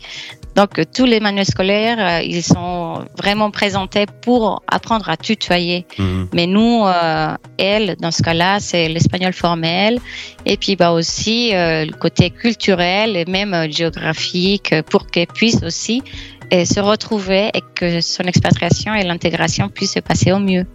Donc 0.56 0.78
euh, 0.78 0.84
tous 0.92 1.06
les 1.06 1.20
manuels 1.20 1.46
scolaires, 1.46 1.98
euh, 2.00 2.22
ils 2.24 2.44
sont 2.44 3.06
vraiment 3.18 3.50
présentés 3.52 4.06
pour 4.22 4.62
apprendre 4.68 5.10
à 5.10 5.18
tutoyer. 5.18 5.86
Mais 6.34 6.48
nous, 6.48 6.84
euh, 6.86 7.36
elle, 7.58 7.96
dans 8.00 8.12
ce 8.12 8.22
cas-là, 8.22 8.60
c'est 8.60 8.88
l'espagnol 8.88 9.34
formel. 9.34 10.00
Et 10.46 10.58
puis 10.58 10.76
bah 10.76 10.92
aussi 10.92 11.56
euh, 11.56 11.86
le 11.86 11.94
côté 11.94 12.30
culturel 12.30 13.18
et 13.18 13.26
même 13.26 13.72
géographique 13.72 14.76
pour 14.89 15.08
qu'elle 15.08 15.28
puisse 15.28 15.63
aussi 15.63 16.04
se 16.52 16.80
retrouver 16.80 17.50
et 17.56 17.63
que 17.74 18.00
son 18.00 18.24
expatriation 18.24 18.94
et 18.94 19.04
l'intégration 19.04 19.70
puissent 19.70 19.94
se 19.94 20.00
passer 20.00 20.32
au 20.32 20.38
mieux. 20.38 20.68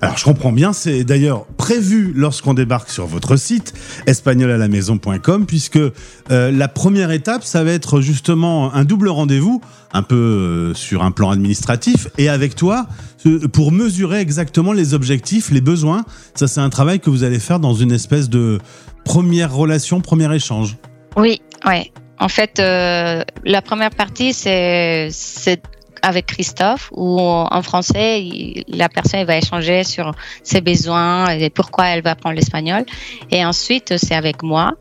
Alors 0.00 0.16
je 0.18 0.24
comprends 0.24 0.52
bien, 0.52 0.72
c'est 0.72 1.04
d'ailleurs 1.04 1.46
prévu 1.56 2.12
lorsqu'on 2.14 2.54
débarque 2.54 2.90
sur 2.90 3.06
votre 3.06 3.36
site 3.36 3.74
espagnolalamaison.com 4.06 5.46
puisque 5.46 5.78
euh, 5.78 5.92
la 6.30 6.68
première 6.68 7.10
étape, 7.10 7.44
ça 7.44 7.64
va 7.64 7.72
être 7.72 8.00
justement 8.00 8.74
un 8.74 8.84
double 8.84 9.08
rendez-vous, 9.08 9.60
un 9.92 10.02
peu 10.02 10.14
euh, 10.14 10.74
sur 10.74 11.02
un 11.02 11.10
plan 11.10 11.30
administratif, 11.30 12.08
et 12.18 12.28
avec 12.28 12.54
toi, 12.54 12.86
euh, 13.26 13.48
pour 13.48 13.72
mesurer 13.72 14.20
exactement 14.20 14.72
les 14.72 14.94
objectifs, 14.94 15.50
les 15.50 15.60
besoins. 15.60 16.04
Ça 16.34 16.48
c'est 16.48 16.60
un 16.60 16.70
travail 16.70 17.00
que 17.00 17.10
vous 17.10 17.24
allez 17.24 17.38
faire 17.38 17.60
dans 17.60 17.74
une 17.74 17.92
espèce 17.92 18.28
de 18.28 18.58
première 19.04 19.54
relation, 19.54 20.00
premier 20.00 20.34
échange. 20.34 20.76
Oui, 21.16 21.40
ouais. 21.66 21.92
En 22.18 22.28
fait, 22.28 22.58
la 22.58 23.62
première 23.62 23.90
partie, 23.90 24.32
c'est 24.32 25.10
avec 26.06 26.26
Christophe, 26.26 26.88
où 26.92 27.20
en 27.20 27.62
français, 27.62 28.64
la 28.68 28.88
personne 28.88 29.24
va 29.24 29.36
échanger 29.36 29.82
sur 29.82 30.12
ses 30.44 30.60
besoins 30.60 31.30
et 31.30 31.50
pourquoi 31.50 31.88
elle 31.88 32.02
va 32.02 32.12
apprendre 32.12 32.36
l'espagnol. 32.36 32.84
Et 33.32 33.44
ensuite, 33.44 33.98
c'est 33.98 34.14
avec 34.14 34.44
moi, 34.44 34.74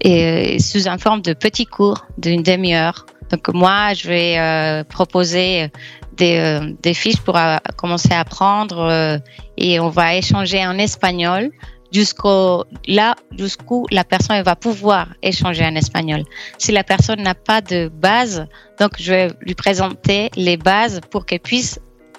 et 0.00 0.58
sous 0.58 0.88
une 0.88 0.98
forme 0.98 1.22
de 1.22 1.32
petits 1.32 1.66
cours 1.66 2.06
d'une 2.18 2.42
demi-heure. 2.42 3.06
Donc 3.30 3.48
moi, 3.54 3.94
je 3.94 4.08
vais 4.08 4.34
euh, 4.36 4.82
proposer 4.82 5.70
des, 6.16 6.38
euh, 6.38 6.72
des 6.82 6.92
fiches 6.92 7.20
pour 7.20 7.36
euh, 7.36 7.56
commencer 7.76 8.12
à 8.12 8.20
apprendre 8.20 9.20
et 9.56 9.78
on 9.78 9.90
va 9.90 10.16
échanger 10.16 10.66
en 10.66 10.76
espagnol 10.78 11.50
jusqu'au 11.94 12.64
là 12.86 13.14
jusqu'où 13.38 13.86
la 13.90 14.04
personne 14.04 14.42
va 14.42 14.56
pouvoir 14.56 15.08
échanger 15.22 15.64
en 15.64 15.74
espagnol. 15.76 16.24
Si 16.58 16.72
la 16.72 16.84
personne 16.84 17.22
n'a 17.22 17.34
pas 17.34 17.60
de 17.60 17.88
base, 17.88 18.46
donc 18.80 18.92
je 18.98 19.10
vais 19.12 19.28
lui 19.40 19.54
présenter 19.54 20.30
les 20.36 20.56
bases 20.56 21.00
pour 21.10 21.24
qu'elle 21.24 21.40
puisse 21.40 21.78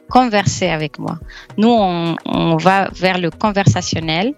converser 0.09 0.69
avec 0.69 0.99
moi. 0.99 1.17
Nous, 1.57 1.69
on, 1.69 2.15
on 2.25 2.57
va 2.57 2.89
vers 2.93 3.17
le 3.17 3.31
conversationnel 3.31 4.33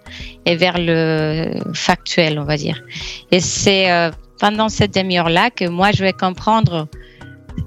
et 0.46 0.56
vers 0.56 0.78
le 0.78 1.52
factuel, 1.74 2.40
on 2.40 2.46
va 2.46 2.58
dire. 2.58 2.82
Et 3.32 3.42
c'est 3.42 3.92
euh, 3.92 4.12
pendant 4.40 4.70
cette 4.70 4.94
demi-heure-là 4.96 5.50
que 5.50 5.66
moi, 5.68 5.92
je 5.92 6.04
vais 6.04 6.14
comprendre 6.14 6.88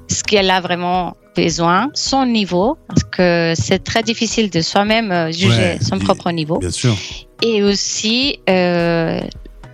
ce 0.08 0.22
qu'elle 0.22 0.50
a 0.50 0.60
vraiment 0.60 1.16
besoin, 1.36 1.90
son 1.94 2.26
niveau, 2.26 2.76
parce 2.88 3.04
que 3.04 3.52
c'est 3.56 3.82
très 3.84 4.02
difficile 4.02 4.50
de 4.50 4.60
soi-même 4.60 5.10
euh, 5.12 5.30
juger 5.32 5.48
Ouais, 5.48 5.78
son 5.80 5.96
et- 5.96 6.04
propre 6.04 6.30
niveau 6.30 6.58
Bien 6.58 6.70
sûr. 6.70 6.94
et 7.42 7.62
aussi 7.62 8.40
euh, 8.48 9.20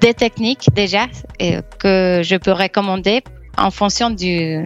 des 0.00 0.14
techniques 0.14 0.68
déjà 0.74 1.06
euh, 1.42 1.62
que 1.78 2.20
je 2.24 2.36
peux 2.36 2.52
recommander 2.52 3.22
en 3.58 3.70
fonction 3.70 4.10
du, 4.10 4.64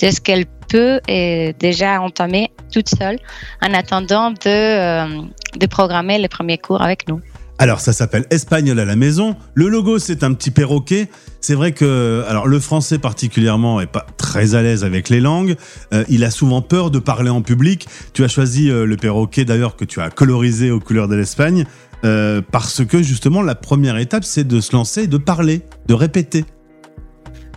de 0.00 0.10
ce 0.10 0.20
qu'elle 0.20 0.46
peut 0.68 1.00
et 1.08 1.54
déjà 1.58 2.00
entamer 2.00 2.50
toute 2.72 2.88
seule 2.88 3.18
en 3.62 3.74
attendant 3.74 4.30
de, 4.30 4.36
euh, 4.46 5.22
de 5.58 5.66
programmer 5.66 6.16
les 6.18 6.28
premiers 6.28 6.58
cours 6.58 6.80
avec 6.80 7.08
nous. 7.08 7.20
Alors 7.60 7.80
ça 7.80 7.92
s'appelle 7.92 8.24
Espagnol 8.30 8.80
à 8.80 8.86
la 8.86 8.96
maison. 8.96 9.36
Le 9.52 9.68
logo 9.68 9.98
c'est 9.98 10.24
un 10.24 10.32
petit 10.32 10.50
perroquet. 10.50 11.10
C'est 11.42 11.54
vrai 11.54 11.72
que 11.72 12.24
alors 12.26 12.48
le 12.48 12.58
français 12.58 12.98
particulièrement 12.98 13.82
est 13.82 13.86
pas 13.86 14.06
très 14.16 14.54
à 14.54 14.62
l'aise 14.62 14.82
avec 14.82 15.10
les 15.10 15.20
langues. 15.20 15.56
Euh, 15.92 16.02
il 16.08 16.24
a 16.24 16.30
souvent 16.30 16.62
peur 16.62 16.90
de 16.90 16.98
parler 16.98 17.28
en 17.28 17.42
public. 17.42 17.86
Tu 18.14 18.24
as 18.24 18.28
choisi 18.28 18.70
euh, 18.70 18.86
le 18.86 18.96
perroquet 18.96 19.44
d'ailleurs 19.44 19.76
que 19.76 19.84
tu 19.84 20.00
as 20.00 20.08
colorisé 20.08 20.70
aux 20.70 20.80
couleurs 20.80 21.06
de 21.06 21.16
l'Espagne 21.16 21.66
euh, 22.02 22.40
parce 22.50 22.82
que 22.82 23.02
justement 23.02 23.42
la 23.42 23.54
première 23.54 23.98
étape 23.98 24.24
c'est 24.24 24.48
de 24.48 24.62
se 24.62 24.74
lancer, 24.74 25.06
de 25.06 25.18
parler, 25.18 25.60
de 25.86 25.92
répéter. 25.92 26.46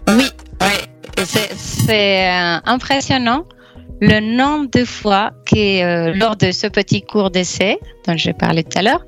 Oui, 0.10 0.26
c'est 1.56 2.30
impressionnant 2.66 3.46
le 4.12 4.20
nombre 4.40 4.68
de 4.78 4.84
fois 4.86 5.32
que 5.50 5.56
euh, 5.84 6.14
lors 6.22 6.36
de 6.36 6.52
ce 6.52 6.68
petit 6.68 7.02
cours 7.12 7.30
d'essai 7.36 7.78
dont 8.06 8.18
j'ai 8.18 8.34
parlé 8.34 8.64
tout 8.64 8.78
à 8.78 8.82
l'heure, 8.82 9.04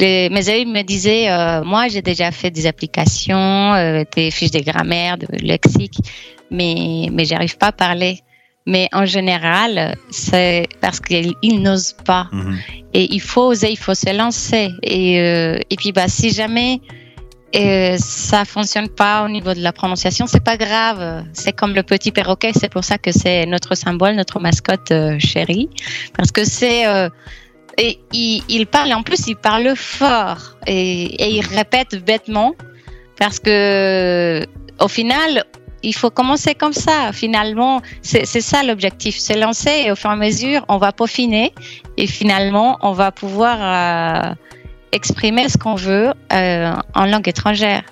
les- 0.00 0.28
mes 0.30 0.48
amis 0.48 0.66
me 0.78 0.82
disaient, 0.82 1.26
euh, 1.30 1.62
moi 1.72 1.82
j'ai 1.88 2.02
déjà 2.02 2.30
fait 2.40 2.50
des 2.50 2.66
applications, 2.66 3.74
euh, 3.74 4.04
des 4.16 4.30
fiches 4.30 4.52
de 4.58 4.60
grammaire, 4.70 5.18
de 5.18 5.26
lexique, 5.50 5.98
mais 6.50 6.74
mais 7.14 7.24
j'arrive 7.28 7.56
pas 7.62 7.68
à 7.68 7.72
parler. 7.72 8.14
Mais 8.64 8.88
en 8.92 9.06
général, 9.16 9.96
c'est 10.10 10.68
parce 10.80 11.00
qu'ils 11.00 11.32
ils 11.42 11.58
n'osent 11.60 11.96
pas. 12.12 12.28
Et 12.94 13.04
il 13.16 13.20
faut 13.20 13.46
oser, 13.52 13.70
il 13.72 13.78
faut 13.86 13.94
se 14.06 14.12
lancer. 14.16 14.68
Et, 14.84 15.16
et 15.72 15.76
puis, 15.80 15.90
bah, 15.90 16.06
si 16.06 16.30
jamais 16.30 16.80
euh, 17.54 17.96
ça 17.98 18.44
fonctionne 18.44 18.88
pas 18.88 19.24
au 19.24 19.28
niveau 19.28 19.52
de 19.54 19.60
la 19.60 19.72
prononciation, 19.72 20.26
c'est 20.26 20.42
pas 20.42 20.56
grave. 20.56 21.24
C'est 21.32 21.52
comme 21.52 21.74
le 21.74 21.82
petit 21.82 22.10
perroquet. 22.10 22.52
C'est 22.58 22.70
pour 22.70 22.84
ça 22.84 22.98
que 22.98 23.12
c'est 23.12 23.46
notre 23.46 23.74
symbole, 23.74 24.14
notre 24.14 24.40
mascotte 24.40 24.90
euh, 24.90 25.18
chérie. 25.18 25.68
Parce 26.16 26.32
que 26.32 26.44
c'est. 26.44 26.86
euh, 26.86 27.08
et 27.78 27.98
il, 28.12 28.66
parle, 28.66 28.92
en 28.92 29.02
plus, 29.02 29.26
il 29.28 29.36
parle 29.36 29.74
fort. 29.76 30.56
Et, 30.66 31.04
et 31.04 31.30
il 31.30 31.46
répète 31.46 32.04
bêtement. 32.04 32.54
Parce 33.18 33.38
que, 33.38 34.44
au 34.78 34.88
final, 34.88 35.44
il 35.82 35.94
faut 35.94 36.10
commencer 36.10 36.54
comme 36.54 36.72
ça. 36.72 37.12
Finalement, 37.12 37.82
c'est 38.02 38.24
ça 38.24 38.62
l'objectif, 38.62 39.18
se 39.18 39.38
lancer 39.38 39.84
et 39.86 39.92
au 39.92 39.96
fur 39.96 40.10
et 40.10 40.14
à 40.14 40.16
mesure, 40.16 40.64
on 40.68 40.78
va 40.78 40.92
peaufiner 40.92 41.52
et 41.96 42.06
finalement, 42.06 42.78
on 42.82 42.92
va 42.92 43.10
pouvoir 43.12 43.58
euh, 43.60 44.34
exprimer 44.92 45.48
ce 45.48 45.58
qu'on 45.58 45.74
veut 45.74 46.12
euh, 46.32 46.72
en 46.94 47.06
langue 47.06 47.28
étrangère. 47.28 47.82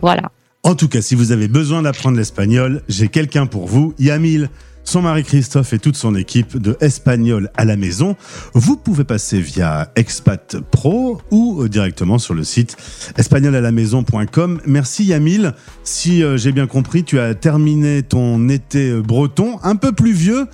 Voilà. 0.00 0.32
En 0.62 0.74
tout 0.74 0.88
cas, 0.88 1.02
si 1.02 1.14
vous 1.14 1.32
avez 1.32 1.48
besoin 1.48 1.82
d'apprendre 1.82 2.16
l'espagnol, 2.16 2.82
j'ai 2.88 3.08
quelqu'un 3.08 3.46
pour 3.46 3.66
vous, 3.66 3.94
Yamil. 3.98 4.48
Son 4.84 5.00
mari 5.00 5.22
Christophe 5.22 5.72
et 5.74 5.78
toute 5.78 5.96
son 5.96 6.16
équipe 6.16 6.56
de 6.56 6.76
Espagnol 6.80 7.50
à 7.56 7.64
la 7.64 7.76
maison. 7.76 8.16
Vous 8.52 8.76
pouvez 8.76 9.04
passer 9.04 9.40
via 9.40 9.92
Expat 9.94 10.56
Pro 10.72 11.20
ou 11.30 11.62
euh, 11.62 11.68
directement 11.68 12.18
sur 12.18 12.34
le 12.34 12.42
site 12.42 12.76
espagnolalamaison.com. 13.16 14.60
Merci 14.66 15.04
Yamil. 15.04 15.54
Si 15.84 16.24
euh, 16.24 16.36
j'ai 16.36 16.50
bien 16.50 16.66
compris, 16.66 17.04
tu 17.04 17.20
as 17.20 17.34
terminé 17.36 18.02
ton 18.02 18.48
été 18.48 18.92
breton, 18.94 19.60
un 19.62 19.76
peu 19.76 19.92
plus 19.92 20.12
vieux, 20.12 20.46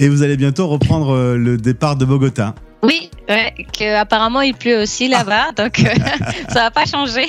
et 0.00 0.08
vous 0.08 0.22
allez 0.22 0.36
bientôt 0.36 0.66
reprendre 0.66 1.36
le 1.36 1.56
départ 1.56 1.94
de 1.94 2.04
Bogota. 2.04 2.54
Oui, 2.86 3.10
ouais, 3.28 3.52
que 3.76 3.96
apparemment 3.96 4.42
il 4.42 4.54
pleut 4.54 4.80
aussi 4.80 5.08
là-bas, 5.08 5.50
donc 5.56 5.80
euh, 5.80 5.92
ça 6.48 6.60
va 6.60 6.70
pas 6.70 6.86
changer. 6.86 7.26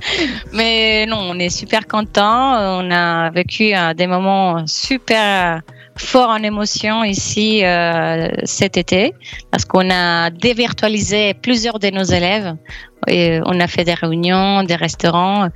Mais 0.54 1.04
non, 1.04 1.18
on 1.20 1.38
est 1.38 1.50
super 1.50 1.86
content. 1.86 2.80
On 2.80 2.90
a 2.90 3.28
vécu 3.28 3.74
euh, 3.74 3.92
des 3.92 4.06
moments 4.06 4.66
super 4.66 5.60
forts 5.96 6.30
en 6.30 6.42
émotion 6.42 7.04
ici 7.04 7.64
euh, 7.64 8.28
cet 8.44 8.78
été, 8.78 9.12
parce 9.50 9.66
qu'on 9.66 9.90
a 9.90 10.30
dévirtualisé 10.30 11.34
plusieurs 11.34 11.78
de 11.78 11.90
nos 11.90 12.04
élèves. 12.04 12.54
Et 13.06 13.40
on 13.44 13.60
a 13.60 13.66
fait 13.66 13.84
des 13.84 13.92
réunions, 13.92 14.62
des 14.62 14.76
restaurants, 14.76 15.48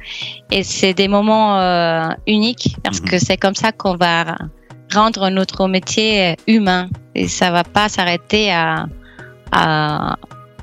et 0.50 0.62
c'est 0.62 0.92
des 0.92 1.08
moments 1.08 1.58
uniques 2.26 2.76
parce 2.84 3.00
que 3.00 3.18
c'est 3.18 3.38
comme 3.38 3.54
ça 3.54 3.72
qu'on 3.72 3.96
va 3.96 4.36
rendre 4.92 5.30
notre 5.30 5.66
métier 5.66 6.36
humain 6.46 6.90
et 7.14 7.26
ça 7.26 7.50
va 7.50 7.64
pas 7.64 7.88
s'arrêter 7.88 8.52
à 8.52 8.86
à, 9.52 10.16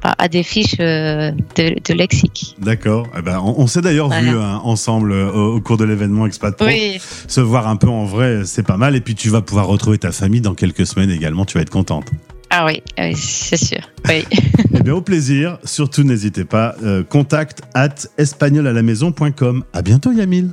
à 0.04 0.28
des 0.28 0.44
fiches 0.44 0.76
euh, 0.80 1.32
de, 1.56 1.76
de 1.84 1.94
lexique. 1.94 2.56
D'accord. 2.60 3.08
Eh 3.18 3.22
ben, 3.22 3.40
on, 3.44 3.56
on 3.58 3.68
s'est 3.68 3.82
d'ailleurs 3.82 4.08
Voilà. 4.08 4.22
vu 4.32 4.38
hein, 4.38 4.62
ensemble 4.64 5.12
euh, 5.12 5.32
au, 5.32 5.56
au 5.56 5.62
cours 5.62 5.78
de 5.78 5.86
l'événement 5.86 6.26
Expat 6.28 6.56
Pro. 6.56 6.66
Oui, 6.68 7.00
Se 7.28 7.42
voir 7.42 7.68
un 7.68 7.76
peu 7.76 7.88
en 7.90 8.06
vrai, 8.06 8.42
c'est 8.46 8.64
pas 8.66 8.78
mal. 8.78 8.96
Et 8.96 9.02
puis 9.02 9.16
tu 9.16 9.30
vas 9.30 9.42
pouvoir 9.42 9.68
retrouver 9.68 9.98
ta 9.98 10.12
famille 10.12 10.42
dans 10.42 10.54
quelques 10.54 10.86
semaines 10.86 11.10
également. 11.12 11.46
Tu 11.46 11.58
vas 11.58 11.62
être 11.62 11.70
contente. 11.72 12.06
ah 12.52 12.66
oui, 12.66 12.82
oui 13.00 13.16
c'est 13.16 13.58
sûr. 13.58 13.82
Oui. 14.08 14.24
Eh 14.78 14.84
bien, 14.84 14.94
au 14.94 15.02
plaisir. 15.02 15.58
Surtout, 15.64 16.04
n'hésitez 16.04 16.44
pas. 16.44 16.76
Euh, 16.84 17.02
contact 17.02 17.62
at 17.74 17.96
espagnolalamaison.com. 18.18 19.64
À 19.74 19.82
bientôt, 19.82 20.12
Yamil. 20.12 20.50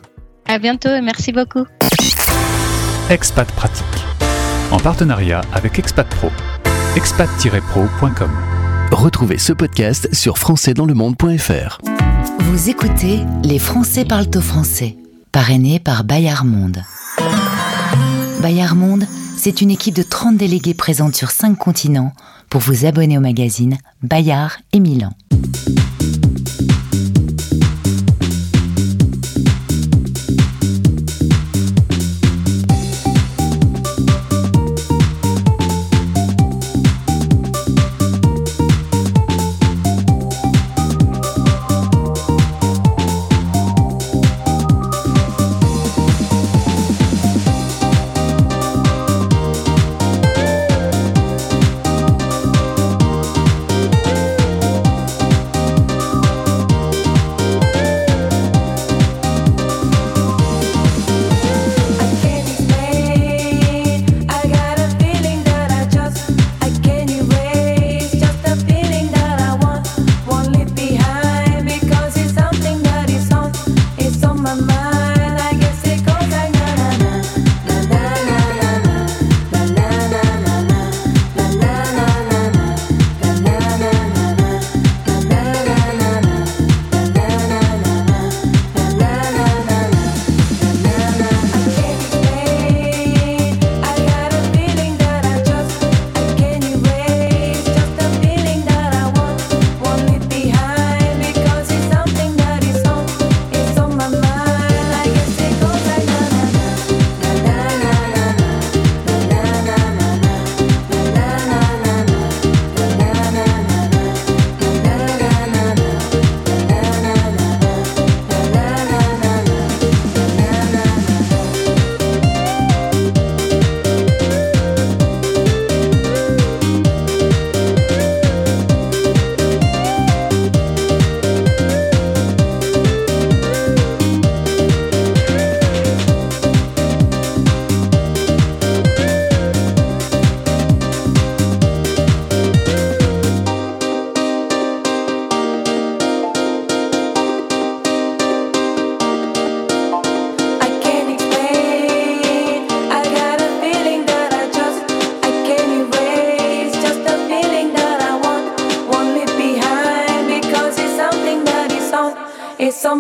À 0.47 0.59
bientôt 0.61 0.91
et 0.91 1.01
merci 1.01 1.33
beaucoup. 1.33 1.65
Expat 3.11 3.51
Pratique. 3.53 3.85
En 4.71 4.79
partenariat 4.79 5.41
avec 5.53 5.79
Expat 5.81 6.07
Pro. 6.09 6.31
expat-pro.com. 6.97 8.31
Retrouvez 8.93 9.39
ce 9.39 9.53
podcast 9.53 10.13
sur 10.13 10.37
françaisdanslemonde.fr. 10.37 11.81
Vous 12.41 12.69
écoutez 12.69 13.21
Les 13.45 13.59
Français 13.59 14.05
parlent 14.05 14.31
au 14.35 14.41
français, 14.41 14.97
parrainé 15.33 15.79
par 15.79 16.05
Bayard 16.05 16.45
Monde. 16.45 16.83
Bayard 18.43 18.77
Monde, 18.77 19.07
c'est 19.37 19.63
une 19.63 19.71
équipe 19.71 19.95
de 19.95 20.03
30 20.03 20.37
délégués 20.37 20.75
présente 20.75 21.15
sur 21.15 21.31
5 21.31 21.57
continents 21.57 22.13
pour 22.51 22.61
vous 22.61 22.85
abonner 22.85 23.17
au 23.17 23.23
magazine 23.23 23.79
Bayard 24.03 24.59
et 24.73 24.81
Milan. 24.81 25.13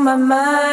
My 0.02 0.16
mind. 0.16 0.71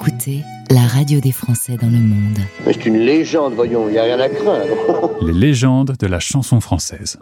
Écoutez 0.00 0.44
la 0.70 0.82
radio 0.82 1.20
des 1.20 1.32
Français 1.32 1.76
dans 1.80 1.88
le 1.88 1.98
monde. 1.98 2.38
Mais 2.66 2.72
c'est 2.72 2.86
une 2.86 2.98
légende, 2.98 3.54
voyons, 3.54 3.88
il 3.88 3.92
n'y 3.92 3.98
a 3.98 4.04
rien 4.04 4.20
à 4.20 4.28
craindre. 4.28 5.10
Les 5.22 5.32
légendes 5.32 5.94
de 5.98 6.06
la 6.06 6.18
chanson 6.20 6.60
française. 6.60 7.18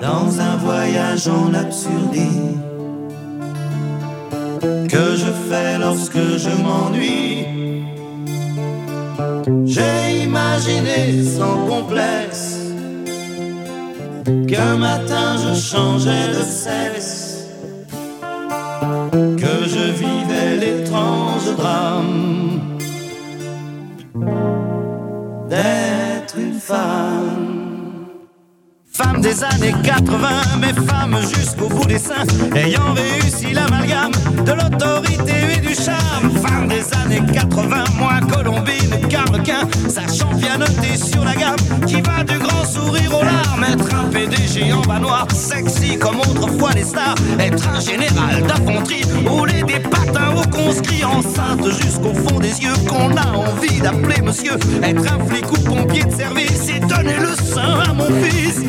Dans 0.00 0.40
un 0.40 0.56
voyage 0.56 1.28
en 1.28 1.54
absurdie 1.54 2.56
que 4.88 5.16
je 5.16 5.32
fais 5.48 5.78
lorsque 5.78 6.16
je 6.16 6.50
m'ennuie. 6.62 7.44
J'ai 9.66 10.24
imaginé 10.24 11.22
sans 11.22 11.66
complexe 11.66 12.58
qu'un 14.48 14.76
matin 14.76 15.36
je 15.36 15.54
changeais 15.60 16.28
de 16.28 16.42
sexe, 16.42 17.23
que 19.36 19.68
je 19.74 19.92
vivais 19.92 20.56
l'étrange 20.56 21.54
drame 21.56 22.78
d'être 25.48 26.38
une 26.38 26.54
femme. 26.54 27.23
Femme 28.96 29.20
des 29.20 29.42
années 29.42 29.74
80, 29.82 30.28
mais 30.60 30.72
femme 30.86 31.18
jusqu'au 31.36 31.68
bout 31.68 31.84
des 31.84 31.98
seins, 31.98 32.24
ayant 32.54 32.94
réussi 32.94 33.52
l'amalgame 33.52 34.12
de 34.46 34.52
l'autorité 34.52 35.32
et 35.56 35.60
du 35.60 35.74
charme. 35.74 36.30
Femme 36.40 36.68
des 36.68 36.84
années 37.02 37.20
80, 37.32 37.84
moi 37.98 38.20
Colombine, 38.32 39.08
Carlequin, 39.10 39.68
sa 39.88 40.02
championneté 40.02 40.96
sur 40.96 41.24
la 41.24 41.34
gamme, 41.34 41.56
qui 41.88 42.00
va 42.02 42.22
du 42.22 42.38
grand 42.38 42.64
sourire 42.64 43.18
aux 43.18 43.24
larmes. 43.24 43.64
Être 43.64 43.94
un 43.96 44.04
PDG 44.10 44.72
en 44.72 44.82
bas 44.82 45.00
noir, 45.00 45.26
sexy 45.34 45.98
comme 45.98 46.20
autrefois 46.20 46.70
les 46.76 46.84
stars. 46.84 47.16
Être 47.40 47.68
un 47.68 47.80
général 47.80 48.42
d'infanterie, 48.46 49.02
rouler 49.26 49.64
des 49.64 49.80
patins 49.80 50.36
au 50.36 50.48
conscrit, 50.56 51.04
enceinte 51.04 51.68
jusqu'au 51.82 52.14
fond 52.14 52.38
des 52.38 52.62
yeux, 52.62 52.74
qu'on 52.88 53.16
a 53.16 53.26
envie 53.32 53.80
d'appeler 53.80 54.22
monsieur. 54.22 54.54
Être 54.84 55.12
un 55.12 55.26
flic 55.26 55.50
ou 55.50 55.60
pompier 55.64 56.04
de 56.04 56.12
service 56.12 56.68
et 56.68 56.78
donner 56.78 57.16
le 57.18 57.34
sein 57.34 57.80
à 57.88 57.92
mon 57.92 58.06
fils. 58.22 58.62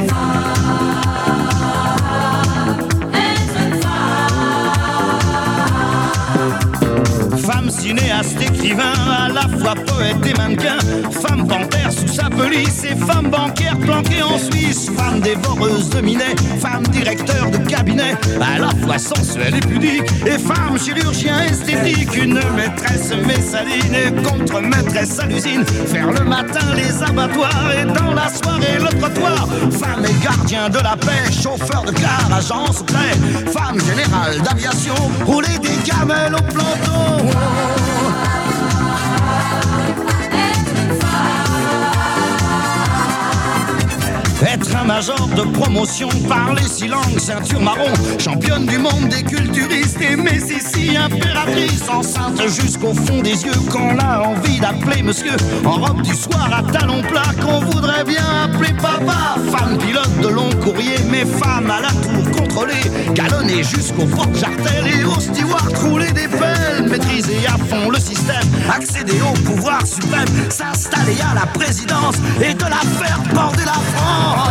Femme 7.46 7.70
cinéaste, 7.70 8.42
écrivain, 8.42 8.94
à 9.08 9.30
la 9.30 9.48
fois 9.58 9.76
poète 9.76 10.26
et 10.26 10.34
mannequin. 10.34 10.78
Femme 11.12 11.48
panthère 11.48 11.92
sous 11.92 12.08
sa 12.08 12.30
police 12.30 12.84
et 12.84 12.96
femme 12.96 13.30
bancaire 13.30 13.78
planquée 13.78 14.24
en 14.24 14.38
Suisse. 14.38 14.90
Femme 14.98 15.20
dévoreuse 15.20 15.90
de 15.90 16.02
minet, 16.02 16.36
femme 16.60 16.84
directeur 16.88 17.52
de 17.52 17.55
à 18.00 18.60
la 18.60 18.70
fois 18.84 18.98
sensuelle 18.98 19.56
et 19.56 19.60
pudique. 19.60 20.10
Et 20.26 20.38
femme 20.38 20.78
chirurgien 20.80 21.44
esthétique, 21.44 22.16
une 22.16 22.40
maîtresse 22.56 23.12
messaline 23.26 23.94
et 23.94 24.12
contre-maîtresse 24.24 25.20
à 25.20 25.26
l'usine. 25.26 25.64
Faire 25.66 26.12
le 26.12 26.24
matin 26.24 26.74
les 26.76 27.04
abattoirs 27.04 27.72
et 27.80 27.86
dans 27.86 28.14
la 28.14 28.30
soirée 28.30 28.80
le 28.80 29.00
trottoir. 29.00 29.48
Femme 29.72 30.06
et 30.06 30.24
gardien 30.24 30.70
de 30.70 30.80
la 30.80 30.96
paix, 30.98 31.32
chauffeur 31.32 31.84
de 31.84 31.92
car, 31.92 32.30
agent 32.34 32.72
secret. 32.72 33.14
Femme 33.52 33.80
générale 33.80 34.42
d'aviation, 34.42 34.96
rouler 35.26 35.58
des 35.62 35.90
gamelles 35.90 36.36
au 36.36 36.44
planton. 36.54 37.26
Être 44.56 44.74
un 44.78 44.86
major 44.86 45.28
de 45.36 45.42
promotion, 45.42 46.08
parler 46.30 46.64
six 46.64 46.88
langues, 46.88 47.20
ceinture 47.20 47.60
marron, 47.60 47.92
championne 48.18 48.66
du 48.66 48.78
monde 48.78 49.10
des 49.10 49.22
culturistes 49.22 50.00
et 50.00 50.16
Messissi, 50.16 50.96
impératrice, 50.96 51.84
enceinte 51.90 52.42
jusqu'au 52.48 52.94
fond 52.94 53.22
des 53.22 53.44
yeux, 53.44 53.60
qu'on 53.70 54.00
a 54.00 54.22
envie 54.22 54.58
d'appeler 54.62 55.04
monsieur, 55.04 55.36
en 55.66 55.74
robe 55.74 56.02
du 56.04 56.14
soir 56.14 56.50
à 56.54 56.64
talons 56.72 57.02
plats, 57.02 57.34
qu'on 57.42 57.60
voudrait 57.66 58.06
bien 58.06 58.24
appeler 58.46 58.74
papa, 58.76 59.36
femme 59.52 59.78
pilote 59.78 60.22
de 60.22 60.30
long 60.30 60.50
courrier, 60.64 61.00
mais 61.12 61.26
femme 61.26 61.70
à 61.70 61.82
la 61.82 61.90
tour 61.90 62.32
contrôlée, 62.40 63.14
galonnée 63.14 63.62
jusqu'au 63.62 64.06
porte-jartel 64.06 64.86
et 64.88 65.04
au 65.04 65.20
steward 65.20 65.76
rouler 65.80 66.14
des 66.14 66.30
pelles, 66.30 66.88
maîtriser 66.90 67.46
à 67.46 67.58
fond 67.58 67.90
le 67.90 68.00
système, 68.00 68.48
accéder 68.74 69.20
au 69.22 69.34
pouvoir 69.42 69.86
suprême, 69.86 70.30
s'installer 70.50 71.18
à 71.30 71.36
la 71.36 71.46
présidence 71.48 72.16
et 72.42 72.54
de 72.54 72.64
la 72.64 72.80
faire 73.00 73.20
border 73.34 73.66
la 73.66 73.74
France. 73.74 74.45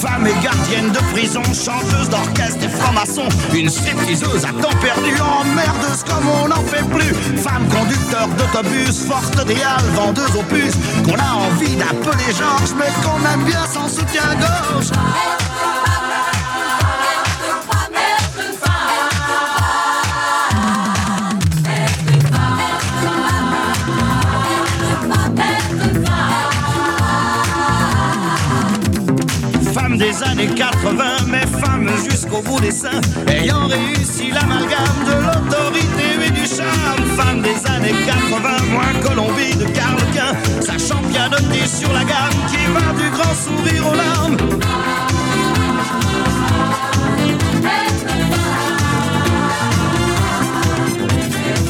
Femme 0.00 0.26
et 0.26 0.42
gardienne 0.42 0.92
de 0.92 0.98
prison, 1.12 1.42
chanteuse 1.44 2.10
d'orchestre 2.10 2.64
et 2.64 2.68
franc-maçon, 2.68 3.28
une 3.54 3.70
stripteaseuse 3.70 4.44
à 4.44 4.52
temps 4.60 4.76
perdu, 4.80 5.14
emmerdeuse 5.20 6.04
comme 6.04 6.28
on 6.42 6.48
n'en 6.48 6.62
fait 6.62 6.84
plus. 6.90 7.14
Femme 7.38 7.66
conducteur 7.68 8.28
d'autobus, 8.38 9.04
forte 9.06 9.46
déale, 9.46 9.82
vendeuse 9.94 10.36
aux 10.36 10.42
puces, 10.42 10.76
qu'on 11.04 11.18
a 11.18 11.32
envie 11.48 11.76
d'appeler 11.76 12.32
Georges, 12.38 12.74
mais 12.78 12.92
qu'on 13.02 13.20
aime 13.32 13.44
bien 13.44 13.64
sans 13.72 13.88
soutien-gorge. 13.88 14.90
Années 30.22 30.48
80, 30.54 31.04
mais 31.28 31.46
femme 31.60 31.90
jusqu'au 32.08 32.40
bout 32.42 32.60
des 32.60 32.70
seins, 32.70 33.00
ayant 33.28 33.66
réussi 33.66 34.30
l'amalgame 34.30 35.04
de 35.06 35.12
l'autorité 35.12 36.26
et 36.26 36.30
du 36.30 36.46
charme. 36.46 37.04
Femme 37.16 37.42
des 37.42 37.56
années 37.70 37.94
80, 38.06 38.48
moins 38.72 39.00
Colombie 39.02 39.56
de 39.56 39.64
Carlequin, 39.64 40.36
sa 40.60 40.78
championneté 40.78 41.66
sur 41.66 41.92
la 41.92 42.04
gamme 42.04 42.38
qui 42.48 42.64
va 42.72 42.92
du 43.02 43.10
grand 43.10 43.34
sourire 43.34 43.88
aux 43.90 43.94
larmes. 43.94 44.36